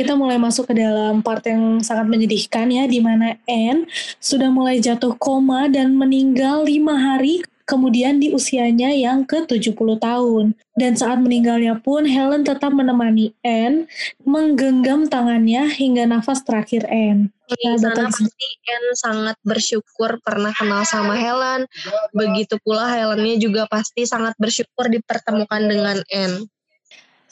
kita 0.03 0.19
mulai 0.19 0.35
masuk 0.35 0.67
ke 0.67 0.75
dalam 0.75 1.23
part 1.23 1.47
yang 1.47 1.79
sangat 1.79 2.11
menyedihkan 2.11 2.67
ya, 2.75 2.91
di 2.91 2.99
mana 2.99 3.39
Anne 3.47 3.87
sudah 4.19 4.51
mulai 4.51 4.83
jatuh 4.83 5.15
koma 5.15 5.71
dan 5.71 5.95
meninggal 5.95 6.67
lima 6.67 6.99
hari 6.99 7.47
kemudian 7.63 8.19
di 8.19 8.35
usianya 8.35 8.91
yang 8.91 9.23
ke-70 9.25 10.03
tahun. 10.03 10.59
Dan 10.77 10.93
saat 10.99 11.23
meninggalnya 11.23 11.79
pun 11.81 12.05
Helen 12.05 12.43
tetap 12.43 12.75
menemani 12.75 13.33
Anne, 13.47 13.87
menggenggam 14.27 15.07
tangannya 15.07 15.71
hingga 15.71 16.05
nafas 16.05 16.43
terakhir 16.43 16.85
Anne. 16.91 17.33
Di 17.49 17.77
sana 17.77 18.09
pasti 18.09 18.49
Anne 18.69 18.93
sangat 18.97 19.37
bersyukur 19.45 20.21
pernah 20.25 20.53
kenal 20.57 20.83
sama 20.89 21.17
Helen. 21.17 21.69
Begitu 22.17 22.57
pula 22.61 22.89
Helennya 22.93 23.37
juga 23.41 23.69
pasti 23.69 24.05
sangat 24.09 24.37
bersyukur 24.41 24.89
dipertemukan 24.93 25.63
dengan 25.65 25.97
Anne. 26.11 26.52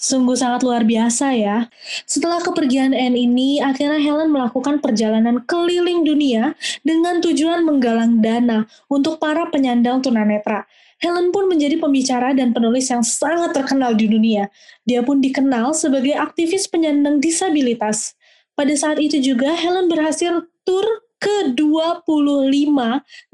Sungguh 0.00 0.32
sangat 0.32 0.64
luar 0.64 0.88
biasa 0.88 1.36
ya. 1.36 1.68
Setelah 2.08 2.40
kepergian 2.40 2.96
Anne 2.96 3.20
ini, 3.20 3.60
akhirnya 3.60 4.00
Helen 4.00 4.32
melakukan 4.32 4.80
perjalanan 4.80 5.44
keliling 5.44 6.08
dunia 6.08 6.56
dengan 6.80 7.20
tujuan 7.20 7.60
menggalang 7.68 8.24
dana 8.24 8.64
untuk 8.88 9.20
para 9.20 9.44
penyandang 9.52 10.00
tunanetra. 10.00 10.64
Helen 11.04 11.28
pun 11.36 11.52
menjadi 11.52 11.76
pembicara 11.76 12.32
dan 12.32 12.56
penulis 12.56 12.88
yang 12.88 13.04
sangat 13.04 13.52
terkenal 13.52 13.92
di 13.92 14.08
dunia. 14.08 14.48
Dia 14.88 15.04
pun 15.04 15.20
dikenal 15.20 15.76
sebagai 15.76 16.16
aktivis 16.16 16.64
penyandang 16.64 17.20
disabilitas. 17.20 18.16
Pada 18.56 18.72
saat 18.72 18.96
itu 19.04 19.20
juga 19.20 19.52
Helen 19.52 19.92
berhasil 19.92 20.48
tur 20.64 20.84
ke-25 21.20 22.76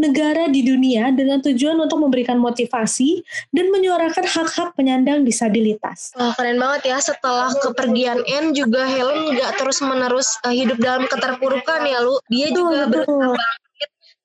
negara 0.02 0.50
di 0.50 0.60
dunia 0.66 1.14
dengan 1.14 1.38
tujuan 1.38 1.78
untuk 1.78 2.02
memberikan 2.02 2.36
motivasi 2.36 3.22
dan 3.54 3.70
menyuarakan 3.70 4.26
hak-hak 4.26 4.74
penyandang 4.74 5.22
disabilitas. 5.22 6.10
Wah, 6.18 6.34
keren 6.34 6.58
banget 6.58 6.92
ya. 6.92 6.98
Setelah 6.98 7.54
kepergian 7.62 8.26
Anne 8.26 8.50
juga 8.52 8.84
Helen 8.84 9.38
nggak 9.38 9.62
terus-menerus 9.62 10.34
uh, 10.42 10.50
hidup 10.50 10.82
dalam 10.82 11.06
keterpurukan 11.06 11.86
ya, 11.86 12.02
Lu. 12.02 12.18
Dia 12.26 12.50
betul, 12.50 12.58
juga 12.58 12.80
berusaha 12.90 13.46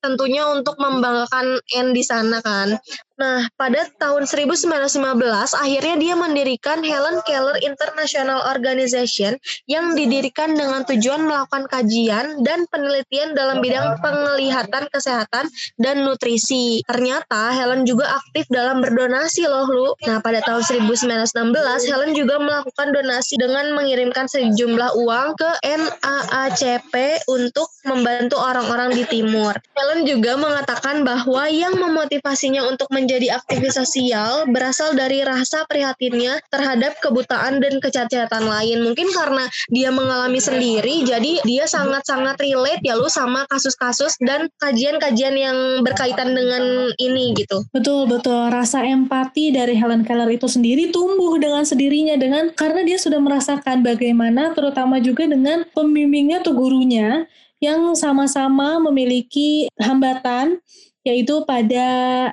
tentunya 0.01 0.49
untuk 0.49 0.81
membanggakan 0.81 1.61
Anne 1.77 1.93
di 1.93 2.01
sana 2.01 2.41
kan. 2.41 2.75
Nah, 3.21 3.45
pada 3.53 3.85
tahun 4.01 4.25
1915 4.25 5.53
akhirnya 5.53 5.95
dia 6.01 6.15
mendirikan 6.17 6.81
Helen 6.81 7.21
Keller 7.29 7.61
International 7.61 8.49
Organization 8.49 9.37
yang 9.69 9.93
didirikan 9.93 10.57
dengan 10.57 10.81
tujuan 10.89 11.29
melakukan 11.29 11.69
kajian 11.69 12.41
dan 12.41 12.65
penelitian 12.73 13.37
dalam 13.37 13.61
bidang 13.61 14.01
penglihatan 14.01 14.89
kesehatan 14.89 15.45
dan 15.77 16.01
nutrisi. 16.01 16.81
Ternyata 16.89 17.53
Helen 17.53 17.85
juga 17.85 18.09
aktif 18.17 18.49
dalam 18.49 18.81
berdonasi 18.81 19.45
loh 19.45 19.69
lu. 19.69 19.93
Nah, 20.09 20.17
pada 20.17 20.41
tahun 20.41 20.65
1916 20.89 21.29
Helen 21.93 22.17
juga 22.17 22.41
melakukan 22.41 22.89
donasi 22.89 23.37
dengan 23.37 23.77
mengirimkan 23.77 24.25
sejumlah 24.25 24.97
uang 24.97 25.37
ke 25.37 25.49
NAACP 25.61 27.21
untuk 27.29 27.69
membantu 27.85 28.41
orang-orang 28.41 28.97
di 28.97 29.05
timur. 29.05 29.53
Helen 29.77 30.09
juga 30.09 30.41
mengatakan 30.41 31.05
bahwa 31.05 31.45
yang 31.53 31.77
memotivasinya 31.77 32.65
untuk 32.65 32.89
menjadi 32.89 33.10
menjadi 33.11 33.43
aktivis 33.43 33.75
sosial 33.75 34.47
berasal 34.55 34.95
dari 34.95 35.19
rasa 35.27 35.67
prihatinnya 35.67 36.39
terhadap 36.47 36.95
kebutaan 37.03 37.59
dan 37.59 37.83
kecacatan 37.83 38.47
lain. 38.47 38.87
Mungkin 38.87 39.11
karena 39.11 39.51
dia 39.67 39.91
mengalami 39.91 40.39
sendiri, 40.39 41.03
jadi 41.03 41.43
dia 41.43 41.67
sangat-sangat 41.67 42.39
relate 42.39 42.79
ya 42.87 42.95
lu 42.95 43.11
sama 43.11 43.43
kasus-kasus 43.51 44.15
dan 44.23 44.47
kajian-kajian 44.63 45.35
yang 45.35 45.57
berkaitan 45.83 46.31
dengan 46.31 46.95
ini 47.03 47.35
gitu. 47.35 47.67
Betul, 47.75 48.07
betul. 48.07 48.47
Rasa 48.47 48.79
empati 48.87 49.51
dari 49.51 49.75
Helen 49.75 50.07
Keller 50.07 50.31
itu 50.31 50.47
sendiri 50.47 50.95
tumbuh 50.95 51.35
dengan 51.35 51.67
sendirinya 51.67 52.15
dengan 52.15 52.47
karena 52.55 52.87
dia 52.87 52.95
sudah 52.95 53.19
merasakan 53.19 53.83
bagaimana 53.83 54.55
terutama 54.55 55.03
juga 55.03 55.27
dengan 55.27 55.67
pembimbingnya 55.75 56.39
atau 56.39 56.55
gurunya 56.55 57.27
yang 57.59 57.91
sama-sama 57.91 58.79
memiliki 58.79 59.67
hambatan 59.75 60.63
yaitu 61.01 61.41
pada 61.45 61.87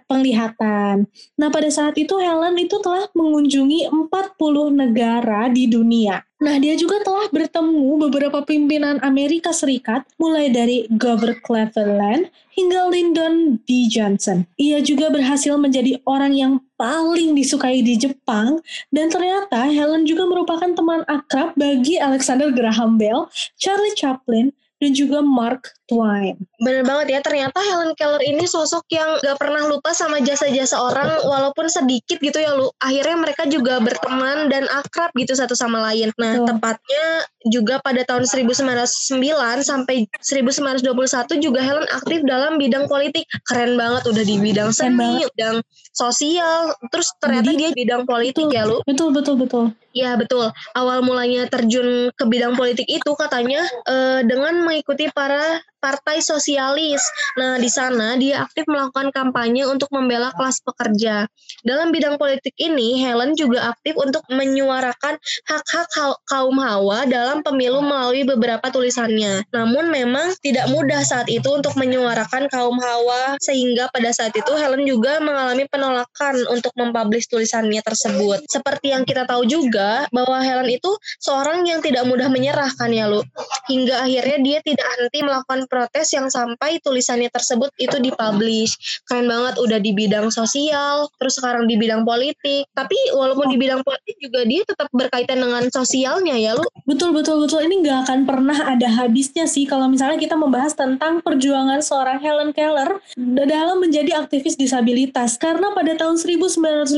penglihatan. 0.04 1.08
Nah, 1.40 1.48
pada 1.48 1.68
saat 1.72 1.96
itu 1.96 2.16
Helen 2.20 2.56
itu 2.60 2.76
telah 2.84 3.08
mengunjungi 3.16 3.88
40 3.88 4.72
negara 4.72 5.48
di 5.48 5.68
dunia. 5.68 6.24
Nah, 6.38 6.54
dia 6.62 6.78
juga 6.78 7.02
telah 7.02 7.26
bertemu 7.34 7.98
beberapa 8.06 8.46
pimpinan 8.46 9.02
Amerika 9.02 9.50
Serikat, 9.50 10.06
mulai 10.22 10.46
dari 10.54 10.86
Grover 10.86 11.34
Cleveland 11.42 12.30
hingga 12.54 12.86
Lyndon 12.86 13.58
B. 13.66 13.90
Johnson. 13.90 14.46
Ia 14.54 14.78
juga 14.78 15.10
berhasil 15.10 15.58
menjadi 15.58 15.98
orang 16.06 16.38
yang 16.38 16.52
paling 16.78 17.34
disukai 17.34 17.82
di 17.82 17.98
Jepang, 17.98 18.62
dan 18.94 19.10
ternyata 19.10 19.66
Helen 19.66 20.06
juga 20.06 20.30
merupakan 20.30 20.70
teman 20.70 21.02
akrab 21.10 21.58
bagi 21.58 21.98
Alexander 21.98 22.54
Graham 22.54 23.02
Bell, 23.02 23.26
Charlie 23.58 23.98
Chaplin, 23.98 24.54
dan 24.78 24.90
juga 24.94 25.18
Mark 25.20 25.74
Twain. 25.90 26.38
Bener 26.62 26.86
banget 26.86 27.18
ya, 27.18 27.20
ternyata 27.24 27.58
Helen 27.58 27.96
Keller 27.98 28.22
ini 28.22 28.46
sosok 28.46 28.86
yang 28.94 29.18
gak 29.24 29.40
pernah 29.40 29.66
lupa 29.66 29.90
sama 29.96 30.22
jasa-jasa 30.22 30.78
orang 30.78 31.18
walaupun 31.26 31.66
sedikit 31.66 32.20
gitu 32.22 32.38
ya 32.38 32.54
lu. 32.54 32.70
Akhirnya 32.78 33.16
mereka 33.18 33.48
juga 33.50 33.82
berteman 33.82 34.52
dan 34.52 34.68
akrab 34.70 35.10
gitu 35.18 35.34
satu 35.34 35.56
sama 35.58 35.82
lain. 35.90 36.14
Nah, 36.20 36.38
Betul. 36.38 36.46
tepatnya 36.54 37.04
juga 37.48 37.80
pada 37.82 38.04
tahun 38.04 38.28
1909 38.28 39.64
sampai 39.64 40.04
1921 40.20 41.40
juga 41.42 41.60
Helen 41.64 41.88
aktif 41.90 42.20
dalam 42.28 42.60
bidang 42.60 42.86
politik. 42.86 43.24
Keren 43.48 43.74
banget 43.74 44.06
udah 44.06 44.24
di 44.24 44.36
bidang 44.38 44.70
seni, 44.70 45.24
bidang 45.34 45.64
sosial, 45.96 46.76
terus 46.94 47.10
ternyata 47.18 47.50
Jadi, 47.50 47.58
dia 47.58 47.70
bidang 47.74 48.02
politik 48.06 48.46
betul. 48.46 48.56
ya 48.56 48.62
lu. 48.68 48.78
Betul, 48.86 49.08
betul, 49.10 49.34
betul. 49.34 49.64
Ya 49.96 50.14
betul. 50.20 50.52
Awal 50.76 51.00
mulanya 51.00 51.48
terjun 51.48 52.12
ke 52.12 52.24
bidang 52.28 52.54
politik 52.54 52.84
itu 52.84 53.10
katanya 53.16 53.64
eh, 53.88 54.20
dengan 54.22 54.60
mengikuti 54.60 55.08
para 55.08 55.64
partai 55.78 56.18
sosialis. 56.18 57.00
Nah 57.38 57.56
di 57.56 57.70
sana 57.70 58.18
dia 58.18 58.42
aktif 58.44 58.66
melakukan 58.66 59.14
kampanye 59.14 59.64
untuk 59.64 59.88
membela 59.94 60.34
kelas 60.34 60.60
pekerja. 60.66 61.30
Dalam 61.62 61.94
bidang 61.94 62.18
politik 62.18 62.54
ini 62.58 63.00
Helen 63.02 63.38
juga 63.38 63.72
aktif 63.74 63.94
untuk 63.98 64.22
menyuarakan 64.30 65.16
hak-hak 65.46 66.18
kaum 66.26 66.58
hawa 66.58 67.06
dalam 67.06 67.40
pemilu 67.46 67.80
melalui 67.82 68.26
beberapa 68.26 68.68
tulisannya. 68.68 69.46
Namun 69.54 69.90
memang 69.90 70.34
tidak 70.42 70.66
mudah 70.70 71.00
saat 71.06 71.30
itu 71.30 71.46
untuk 71.48 71.78
menyuarakan 71.78 72.50
kaum 72.50 72.76
hawa 72.76 73.38
sehingga 73.38 73.86
pada 73.94 74.10
saat 74.10 74.34
itu 74.34 74.52
Helen 74.58 74.84
juga 74.84 75.22
mengalami 75.22 75.64
penolakan 75.70 76.42
untuk 76.50 76.74
mempublish 76.74 77.30
tulisannya 77.30 77.80
tersebut. 77.86 78.44
Seperti 78.50 78.90
yang 78.92 79.06
kita 79.06 79.24
tahu 79.24 79.46
juga 79.46 80.10
bahwa 80.10 80.42
Helen 80.42 80.68
itu 80.68 80.90
seorang 81.22 81.62
yang 81.64 81.78
tidak 81.84 82.02
mudah 82.04 82.26
menyerah 82.26 82.70
kan 82.74 82.90
ya 82.90 83.06
lu. 83.06 83.22
Hingga 83.70 84.08
akhirnya 84.08 84.38
dia 84.42 84.58
tidak 84.64 84.88
henti 84.98 85.20
melakukan 85.22 85.67
protes 85.68 86.10
yang 86.16 86.26
sampai 86.32 86.80
tulisannya 86.82 87.28
tersebut 87.28 87.70
itu 87.78 87.96
dipublish. 88.00 89.04
Keren 89.06 89.28
banget 89.28 89.54
udah 89.60 89.78
di 89.78 89.92
bidang 89.94 90.32
sosial, 90.32 91.06
terus 91.20 91.38
sekarang 91.38 91.68
di 91.68 91.76
bidang 91.76 92.02
politik. 92.02 92.66
Tapi 92.74 92.96
walaupun 93.14 93.52
di 93.52 93.56
bidang 93.60 93.84
politik 93.84 94.16
juga 94.18 94.42
dia 94.48 94.64
tetap 94.64 94.88
berkaitan 94.90 95.38
dengan 95.44 95.68
sosialnya 95.68 96.34
ya 96.34 96.56
lu. 96.56 96.64
Betul, 96.88 97.12
betul, 97.12 97.44
betul. 97.44 97.62
Ini 97.68 97.84
nggak 97.84 97.98
akan 98.08 98.18
pernah 98.24 98.58
ada 98.64 98.88
habisnya 98.88 99.44
sih 99.44 99.68
kalau 99.68 99.86
misalnya 99.92 100.16
kita 100.16 100.34
membahas 100.34 100.72
tentang 100.72 101.20
perjuangan 101.20 101.84
seorang 101.84 102.18
Helen 102.18 102.50
Keller 102.56 102.98
dalam 103.44 103.84
menjadi 103.84 104.16
aktivis 104.18 104.56
disabilitas. 104.56 105.36
Karena 105.36 105.70
pada 105.76 105.92
tahun 105.94 106.16
1955, 106.16 106.96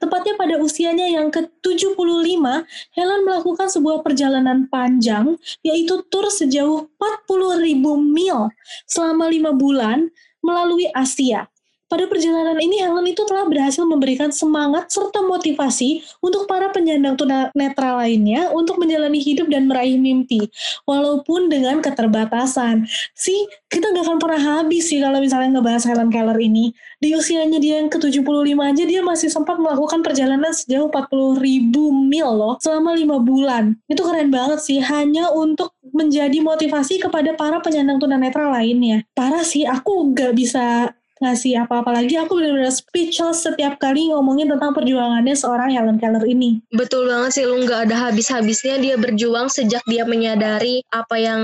tepatnya 0.00 0.34
pada 0.40 0.54
usianya 0.58 1.06
yang 1.12 1.28
ke-75, 1.28 2.44
Helen 2.96 3.20
melakukan 3.26 3.68
sebuah 3.68 4.00
perjalanan 4.00 4.66
panjang, 4.68 5.36
yaitu 5.60 6.00
tur 6.08 6.28
sejauh 6.28 6.91
40 7.28 7.66
ribu 7.66 7.98
mil 7.98 8.48
selama 8.86 9.26
lima 9.26 9.50
bulan 9.50 10.06
melalui 10.40 10.86
Asia. 10.94 11.51
Pada 11.92 12.08
perjalanan 12.08 12.56
ini, 12.56 12.80
Helen 12.80 13.04
itu 13.04 13.20
telah 13.28 13.44
berhasil 13.44 13.84
memberikan 13.84 14.32
semangat 14.32 14.88
serta 14.88 15.20
motivasi 15.20 16.00
untuk 16.24 16.48
para 16.48 16.72
penyandang 16.72 17.20
tunanetra 17.20 18.00
lainnya 18.00 18.48
untuk 18.48 18.80
menjalani 18.80 19.20
hidup 19.20 19.52
dan 19.52 19.68
meraih 19.68 20.00
mimpi, 20.00 20.48
walaupun 20.88 21.52
dengan 21.52 21.84
keterbatasan. 21.84 22.88
Sih, 23.12 23.44
kita 23.68 23.92
nggak 23.92 24.08
akan 24.08 24.16
pernah 24.16 24.40
habis 24.40 24.88
sih 24.88 25.04
kalau 25.04 25.20
misalnya 25.20 25.60
ngebahas 25.60 25.84
Helen 25.84 26.08
Keller 26.08 26.40
ini. 26.40 26.72
Di 26.96 27.12
usianya 27.12 27.60
dia 27.60 27.84
yang 27.84 27.92
ke-75 27.92 28.56
aja, 28.56 28.84
dia 28.88 29.04
masih 29.04 29.28
sempat 29.28 29.60
melakukan 29.60 30.00
perjalanan 30.00 30.48
sejauh 30.48 30.88
40 30.88 31.44
ribu 31.44 31.92
mil 31.92 32.32
loh, 32.32 32.56
selama 32.64 32.96
lima 32.96 33.20
bulan. 33.20 33.76
Itu 33.84 34.00
keren 34.00 34.32
banget 34.32 34.64
sih, 34.64 34.80
hanya 34.80 35.28
untuk 35.28 35.76
menjadi 35.92 36.40
motivasi 36.40 37.04
kepada 37.04 37.36
para 37.36 37.60
penyandang 37.60 38.00
tunanetra 38.00 38.48
lainnya. 38.48 39.04
Parah 39.12 39.44
sih, 39.44 39.68
aku 39.68 40.16
nggak 40.16 40.32
bisa 40.32 40.96
ngasih 41.22 41.64
apa-apa 41.64 41.94
lagi. 41.94 42.18
Aku 42.18 42.34
benar-benar 42.34 42.74
speechless 42.74 43.46
setiap 43.46 43.78
kali 43.78 44.10
ngomongin 44.10 44.50
tentang 44.50 44.74
perjuangannya 44.74 45.38
seorang 45.38 45.70
Helen 45.70 46.02
Keller 46.02 46.26
ini. 46.26 46.58
Betul 46.74 47.06
banget 47.06 47.38
sih 47.38 47.44
lu 47.46 47.62
nggak 47.62 47.88
ada 47.88 48.10
habis-habisnya 48.10 48.82
dia 48.82 48.98
berjuang 48.98 49.46
sejak 49.46 49.80
dia 49.86 50.02
menyadari 50.02 50.82
apa 50.90 51.16
yang 51.16 51.40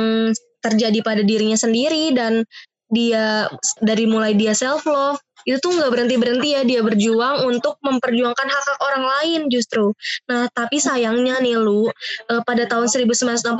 terjadi 0.58 0.98
pada 1.06 1.22
dirinya 1.22 1.54
sendiri 1.54 2.10
dan 2.12 2.42
dia 2.90 3.46
dari 3.84 4.08
mulai 4.08 4.34
dia 4.34 4.56
self 4.56 4.82
love 4.88 5.20
itu 5.46 5.58
tuh 5.62 5.70
nggak 5.74 5.90
berhenti 5.90 6.16
berhenti 6.18 6.48
ya 6.56 6.62
dia 6.66 6.80
berjuang 6.82 7.46
untuk 7.46 7.78
memperjuangkan 7.84 8.46
hak 8.48 8.64
hak 8.66 8.78
orang 8.82 9.04
lain 9.06 9.40
justru. 9.52 9.94
Nah 10.26 10.50
tapi 10.50 10.82
sayangnya 10.82 11.38
nih 11.38 11.58
lu 11.58 11.86
eh, 12.30 12.42
pada 12.42 12.64
tahun 12.66 12.90
1961 12.90 13.52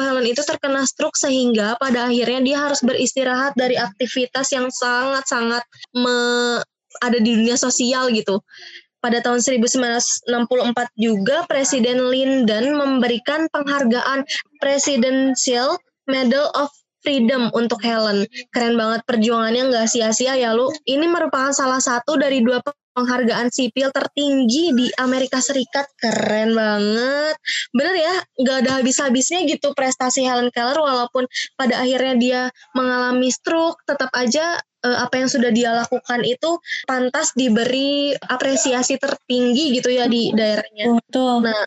Helen 0.00 0.26
itu 0.26 0.42
terkena 0.42 0.82
stroke 0.86 1.18
sehingga 1.18 1.78
pada 1.78 2.10
akhirnya 2.10 2.40
dia 2.42 2.58
harus 2.58 2.80
beristirahat 2.82 3.54
dari 3.54 3.78
aktivitas 3.78 4.50
yang 4.50 4.66
sangat 4.72 5.24
sangat 5.28 5.62
ada 7.00 7.18
di 7.22 7.30
dunia 7.38 7.54
sosial 7.54 8.10
gitu 8.10 8.42
pada 9.00 9.24
tahun 9.24 9.40
1964 9.40 10.28
juga 11.00 11.48
Presiden 11.48 12.12
Lyndon 12.12 12.76
memberikan 12.76 13.48
penghargaan 13.48 14.28
Presidential 14.60 15.80
Medal 16.04 16.52
of 16.52 16.68
Freedom 17.00 17.48
untuk 17.56 17.80
Helen. 17.80 18.28
Keren 18.52 18.76
banget 18.76 19.00
perjuangannya 19.08 19.72
nggak 19.72 19.86
sia-sia 19.88 20.36
ya 20.36 20.52
lu. 20.52 20.68
Ini 20.84 21.08
merupakan 21.08 21.50
salah 21.52 21.80
satu 21.80 22.20
dari 22.20 22.44
dua 22.44 22.60
penghargaan 22.94 23.48
sipil 23.48 23.88
tertinggi 23.94 24.74
di 24.74 24.86
Amerika 24.98 25.38
Serikat. 25.40 25.88
Keren 25.96 26.52
banget. 26.52 27.34
Bener 27.72 27.94
ya, 27.96 28.14
nggak 28.36 28.56
ada 28.66 28.70
habis-habisnya 28.82 29.46
gitu 29.48 29.72
prestasi 29.72 30.26
Helen 30.26 30.52
Keller 30.52 30.76
walaupun 30.76 31.24
pada 31.56 31.80
akhirnya 31.80 32.14
dia 32.18 32.40
mengalami 32.76 33.32
stroke, 33.32 33.80
tetap 33.88 34.12
aja 34.12 34.60
eh, 34.84 34.98
apa 35.00 35.14
yang 35.16 35.30
sudah 35.30 35.50
dia 35.54 35.72
lakukan 35.72 36.20
itu 36.26 36.60
pantas 36.84 37.32
diberi 37.32 38.12
apresiasi 38.28 39.00
tertinggi 39.00 39.80
gitu 39.80 39.88
ya 39.88 40.04
di 40.10 40.34
daerahnya. 40.34 41.00
Betul. 41.00 41.48
Nah, 41.48 41.64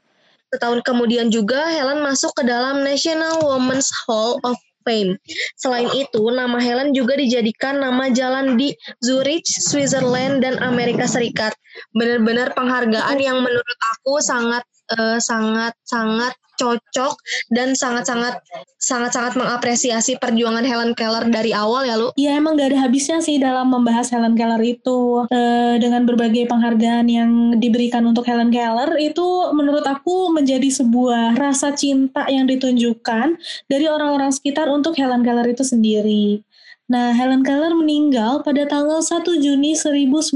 setahun 0.54 0.86
kemudian 0.86 1.34
juga 1.34 1.66
Helen 1.66 2.06
masuk 2.06 2.30
ke 2.38 2.46
dalam 2.46 2.86
National 2.86 3.42
Women's 3.42 3.90
Hall 4.06 4.38
of 4.46 4.54
Fame. 4.84 5.18
Selain 5.58 5.90
itu, 5.96 6.24
nama 6.32 6.60
Helen 6.60 6.92
juga 6.96 7.16
dijadikan 7.16 7.80
nama 7.80 8.12
jalan 8.12 8.56
di 8.60 8.76
Zurich, 9.04 9.48
Switzerland, 9.48 10.44
dan 10.44 10.60
Amerika 10.62 11.08
Serikat. 11.10 11.56
Benar-benar 11.98 12.54
penghargaan 12.54 13.18
yang 13.18 13.42
menurut 13.42 13.80
aku 13.98 14.22
sangat 14.22 14.64
eh, 14.98 15.20
sangat 15.22 15.74
sangat 15.84 16.34
cocok 16.54 17.18
dan 17.50 17.74
sangat-sangat 17.74 18.38
sangat-sangat 18.78 19.34
mengapresiasi 19.34 20.22
perjuangan 20.22 20.62
Helen 20.62 20.94
Keller 20.94 21.26
dari 21.34 21.50
awal 21.50 21.90
ya 21.90 21.98
lu. 21.98 22.14
Ya 22.14 22.38
emang 22.38 22.62
gak 22.62 22.70
ada 22.74 22.86
habisnya 22.86 23.26
sih 23.26 23.42
dalam 23.42 23.74
membahas 23.74 24.14
Helen 24.14 24.38
Keller 24.38 24.62
itu 24.62 25.26
Eh, 25.34 25.76
dengan 25.82 26.06
berbagai 26.06 26.46
penghargaan 26.46 27.08
yang 27.10 27.32
diberikan 27.58 28.06
untuk 28.06 28.26
Helen 28.30 28.54
Keller 28.54 28.98
itu 29.02 29.50
menurut 29.56 29.82
aku 29.86 30.30
menjadi 30.30 30.70
sebuah 30.70 31.38
rasa 31.38 31.74
cinta 31.74 32.30
yang 32.30 32.46
ditunjukkan 32.46 33.38
dari 33.66 33.86
orang-orang 33.90 34.30
sekitar 34.30 34.70
untuk 34.70 34.94
Helen 34.98 35.26
Keller 35.26 35.50
itu 35.50 35.66
sendiri. 35.66 36.46
Nah, 36.84 37.16
Helen 37.16 37.48
Keller 37.48 37.72
meninggal 37.72 38.44
pada 38.44 38.68
tanggal 38.68 39.00
1 39.00 39.24
Juni 39.40 39.72
1968 39.72 40.36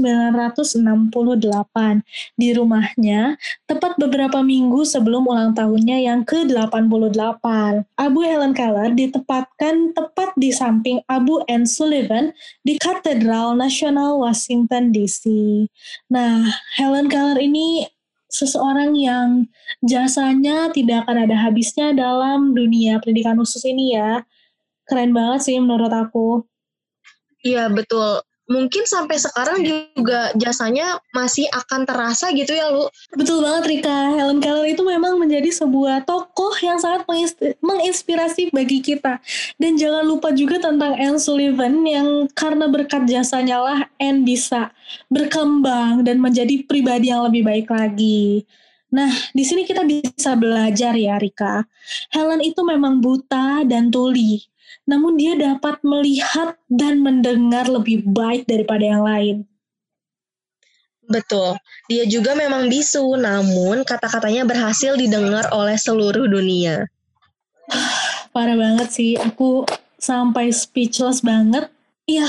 di 2.40 2.48
rumahnya, 2.56 3.36
tepat 3.68 4.00
beberapa 4.00 4.40
minggu 4.40 4.80
sebelum 4.88 5.28
ulang 5.28 5.52
tahunnya 5.52 6.08
yang 6.08 6.24
ke-88. 6.24 7.44
Abu 8.00 8.20
Helen 8.24 8.56
Keller 8.56 8.96
ditempatkan 8.96 9.92
tepat 9.92 10.32
di 10.40 10.48
samping 10.48 11.04
Abu 11.04 11.44
Anne 11.52 11.68
Sullivan 11.68 12.32
di 12.64 12.80
Katedral 12.80 13.52
Nasional 13.52 14.16
Washington 14.16 14.88
DC. 14.88 15.28
Nah, 16.08 16.48
Helen 16.80 17.12
Keller 17.12 17.44
ini 17.44 17.84
seseorang 18.32 18.96
yang 18.96 19.52
jasanya 19.84 20.72
tidak 20.72 21.04
akan 21.04 21.28
ada 21.28 21.36
habisnya 21.44 21.92
dalam 21.92 22.56
dunia 22.56 23.00
pendidikan 23.00 23.36
khusus 23.36 23.64
ini 23.64 23.96
ya 23.96 24.24
keren 24.88 25.12
banget 25.12 25.44
sih 25.44 25.56
menurut 25.60 25.92
aku. 25.92 26.42
Iya 27.44 27.70
betul. 27.70 28.24
Mungkin 28.48 28.88
sampai 28.88 29.20
sekarang 29.20 29.60
juga 29.60 30.32
jasanya 30.32 30.96
masih 31.12 31.44
akan 31.52 31.84
terasa 31.84 32.32
gitu 32.32 32.56
ya 32.56 32.72
Lu. 32.72 32.88
Betul 33.12 33.44
banget 33.44 33.68
Rika. 33.68 34.16
Helen 34.16 34.40
Keller 34.40 34.72
itu 34.72 34.80
memang 34.88 35.20
menjadi 35.20 35.52
sebuah 35.52 36.08
tokoh 36.08 36.56
yang 36.64 36.80
sangat 36.80 37.04
menginspirasi 37.60 38.48
bagi 38.48 38.80
kita. 38.80 39.20
Dan 39.60 39.76
jangan 39.76 40.00
lupa 40.00 40.32
juga 40.32 40.56
tentang 40.64 40.96
Anne 40.96 41.20
Sullivan 41.20 41.84
yang 41.84 42.24
karena 42.32 42.72
berkat 42.72 43.04
jasanya 43.04 43.60
lah 43.60 43.80
Anne 44.00 44.24
bisa 44.24 44.72
berkembang 45.12 46.00
dan 46.08 46.16
menjadi 46.16 46.64
pribadi 46.64 47.12
yang 47.12 47.28
lebih 47.28 47.44
baik 47.44 47.68
lagi. 47.68 48.48
Nah, 48.88 49.12
di 49.36 49.44
sini 49.44 49.68
kita 49.68 49.84
bisa 49.84 50.32
belajar 50.32 50.96
ya, 50.96 51.20
Rika. 51.20 51.68
Helen 52.08 52.40
itu 52.40 52.64
memang 52.64 53.04
buta 53.04 53.60
dan 53.68 53.92
tuli, 53.92 54.40
namun 54.88 55.20
dia 55.20 55.36
dapat 55.36 55.80
melihat 55.84 56.56
dan 56.68 57.00
mendengar 57.00 57.68
lebih 57.68 58.04
baik 58.08 58.48
daripada 58.48 58.84
yang 58.84 59.02
lain. 59.04 59.36
Betul, 61.08 61.56
dia 61.88 62.04
juga 62.04 62.36
memang 62.36 62.68
bisu, 62.68 63.16
namun 63.16 63.80
kata-katanya 63.80 64.44
berhasil 64.44 64.92
didengar 64.92 65.48
oleh 65.56 65.80
seluruh 65.80 66.28
dunia. 66.28 66.84
Parah 68.36 68.56
banget 68.60 68.88
sih, 68.92 69.12
aku 69.16 69.64
sampai 69.96 70.52
speechless 70.52 71.24
banget. 71.24 71.72
Iya, 72.04 72.28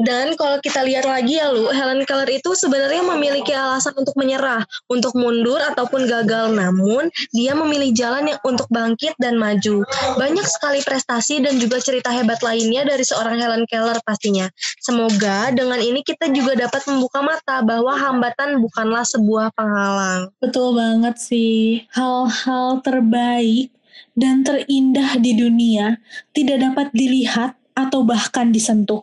dan 0.00 0.34
kalau 0.34 0.58
kita 0.58 0.82
lihat 0.82 1.06
lagi 1.06 1.38
ya 1.38 1.54
lu, 1.54 1.70
Helen 1.70 2.02
Keller 2.02 2.26
itu 2.26 2.56
sebenarnya 2.58 3.06
memiliki 3.06 3.54
alasan 3.54 3.94
untuk 3.94 4.18
menyerah, 4.18 4.66
untuk 4.90 5.14
mundur 5.14 5.62
ataupun 5.62 6.10
gagal. 6.10 6.50
Namun 6.50 7.10
dia 7.30 7.54
memilih 7.54 7.94
jalan 7.94 8.34
yang 8.34 8.40
untuk 8.42 8.66
bangkit 8.70 9.14
dan 9.22 9.38
maju. 9.38 9.86
Banyak 10.18 10.46
sekali 10.46 10.82
prestasi 10.82 11.42
dan 11.46 11.62
juga 11.62 11.78
cerita 11.78 12.10
hebat 12.10 12.42
lainnya 12.42 12.82
dari 12.82 13.06
seorang 13.06 13.38
Helen 13.38 13.64
Keller 13.70 13.98
pastinya. 14.02 14.50
Semoga 14.82 15.54
dengan 15.54 15.78
ini 15.78 16.02
kita 16.02 16.26
juga 16.34 16.58
dapat 16.58 16.82
membuka 16.90 17.22
mata 17.22 17.62
bahwa 17.62 17.94
hambatan 17.94 18.58
bukanlah 18.58 19.06
sebuah 19.06 19.54
penghalang. 19.54 20.34
Betul 20.42 20.74
banget 20.74 21.16
sih. 21.22 21.86
Hal-hal 21.94 22.82
terbaik 22.82 23.70
dan 24.18 24.42
terindah 24.42 25.18
di 25.18 25.38
dunia 25.38 25.98
tidak 26.34 26.58
dapat 26.70 26.86
dilihat 26.94 27.58
atau 27.74 28.06
bahkan 28.06 28.54
disentuh 28.54 29.02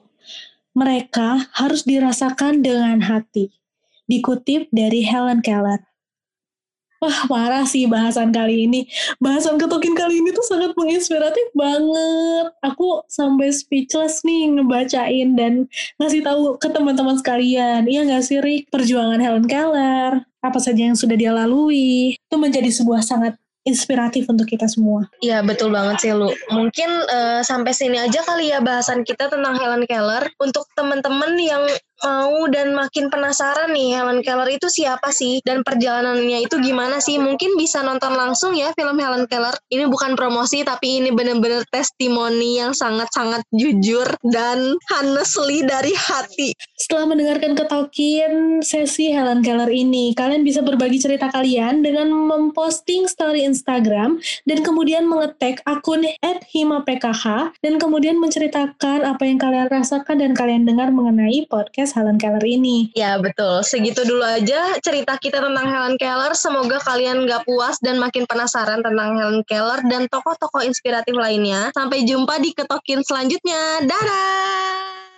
mereka 0.72 1.52
harus 1.56 1.84
dirasakan 1.84 2.64
dengan 2.64 3.04
hati. 3.04 3.52
Dikutip 4.08 4.68
dari 4.72 5.04
Helen 5.04 5.40
Keller. 5.40 5.92
Wah, 7.02 7.26
parah 7.26 7.66
sih 7.66 7.90
bahasan 7.90 8.30
kali 8.30 8.70
ini. 8.70 8.86
Bahasan 9.18 9.58
ketokin 9.58 9.98
kali 9.98 10.22
ini 10.22 10.30
tuh 10.38 10.46
sangat 10.46 10.78
menginspiratif 10.78 11.50
banget. 11.58 12.54
Aku 12.62 13.02
sampai 13.10 13.50
speechless 13.50 14.22
nih 14.22 14.54
ngebacain 14.54 15.34
dan 15.34 15.66
ngasih 15.98 16.22
tahu 16.22 16.62
ke 16.62 16.70
teman-teman 16.70 17.18
sekalian. 17.18 17.90
Iya 17.90 18.06
nggak 18.06 18.22
sih, 18.22 18.38
Rick? 18.38 18.70
Perjuangan 18.70 19.18
Helen 19.18 19.50
Keller, 19.50 20.22
apa 20.46 20.60
saja 20.62 20.78
yang 20.78 20.94
sudah 20.94 21.18
dia 21.18 21.34
lalui, 21.34 22.22
itu 22.22 22.36
menjadi 22.38 22.70
sebuah 22.70 23.02
sangat 23.02 23.34
inspiratif 23.62 24.26
untuk 24.26 24.50
kita 24.50 24.65
semua. 24.65 25.06
Iya 25.21 25.45
betul 25.45 25.69
banget 25.74 26.02
sih 26.02 26.12
lu. 26.13 26.34
Mungkin 26.50 26.89
uh, 27.06 27.41
sampai 27.45 27.74
sini 27.76 28.02
aja 28.02 28.26
kali 28.26 28.50
ya 28.50 28.60
bahasan 28.60 29.06
kita 29.06 29.30
tentang 29.30 29.54
Helen 29.58 29.86
Keller. 29.86 30.26
Untuk 30.41 30.65
teman-teman 30.74 31.38
yang 31.38 31.63
mau 32.02 32.50
dan 32.50 32.74
makin 32.74 33.14
penasaran 33.14 33.70
nih 33.76 34.00
Helen 34.00 34.26
Keller 34.26 34.50
itu 34.50 34.66
siapa 34.72 35.14
sih 35.14 35.38
dan 35.46 35.62
perjalanannya 35.62 36.50
itu 36.50 36.58
gimana 36.58 36.98
sih? 36.98 37.22
Mungkin 37.22 37.54
bisa 37.60 37.86
nonton 37.86 38.18
langsung 38.18 38.58
ya 38.58 38.74
film 38.74 38.98
Helen 38.98 39.30
Keller. 39.30 39.54
Ini 39.70 39.86
bukan 39.86 40.18
promosi 40.18 40.66
tapi 40.66 41.04
ini 41.04 41.14
bener-bener 41.14 41.62
testimoni 41.70 42.58
yang 42.58 42.74
sangat-sangat 42.74 43.46
jujur 43.54 44.10
dan 44.34 44.74
honestly 44.90 45.62
dari 45.62 45.94
hati. 45.94 46.58
Setelah 46.80 47.14
mendengarkan 47.14 47.54
ketokin 47.54 48.66
sesi 48.66 49.14
Helen 49.14 49.46
Keller 49.46 49.70
ini, 49.70 50.18
kalian 50.18 50.42
bisa 50.42 50.66
berbagi 50.66 50.98
cerita 50.98 51.30
kalian 51.30 51.86
dengan 51.86 52.10
memposting 52.10 53.06
story 53.06 53.46
Instagram 53.46 54.18
dan 54.50 54.60
kemudian 54.66 55.06
mengetek 55.06 55.62
akun 55.70 56.02
@himapkh 56.50 57.54
dan 57.62 57.74
kemudian 57.78 58.18
menceritakan 58.18 59.06
apa 59.06 59.24
yang 59.30 59.38
kalian 59.38 59.70
rasakan 59.70 60.18
dan 60.18 60.34
kalian 60.34 60.66
dengar 60.66 60.90
mengenai 60.90 61.46
podcast 61.46 61.91
podcast 61.91 61.91
Helen 61.92 62.18
Keller 62.18 62.44
ini. 62.44 62.90
Ya 62.96 63.20
betul, 63.20 63.62
segitu 63.62 64.02
dulu 64.08 64.24
aja 64.24 64.80
cerita 64.80 65.20
kita 65.20 65.44
tentang 65.44 65.68
Helen 65.68 65.96
Keller. 66.00 66.34
Semoga 66.34 66.80
kalian 66.82 67.28
gak 67.28 67.44
puas 67.44 67.78
dan 67.84 68.00
makin 68.00 68.24
penasaran 68.26 68.82
tentang 68.82 69.20
Helen 69.20 69.44
Keller 69.46 69.84
dan 69.86 70.08
tokoh-tokoh 70.08 70.64
inspiratif 70.64 71.14
lainnya. 71.14 71.70
Sampai 71.76 72.08
jumpa 72.08 72.40
di 72.40 72.56
Ketokin 72.56 73.04
selanjutnya. 73.04 73.84
Dadah! 73.84 75.11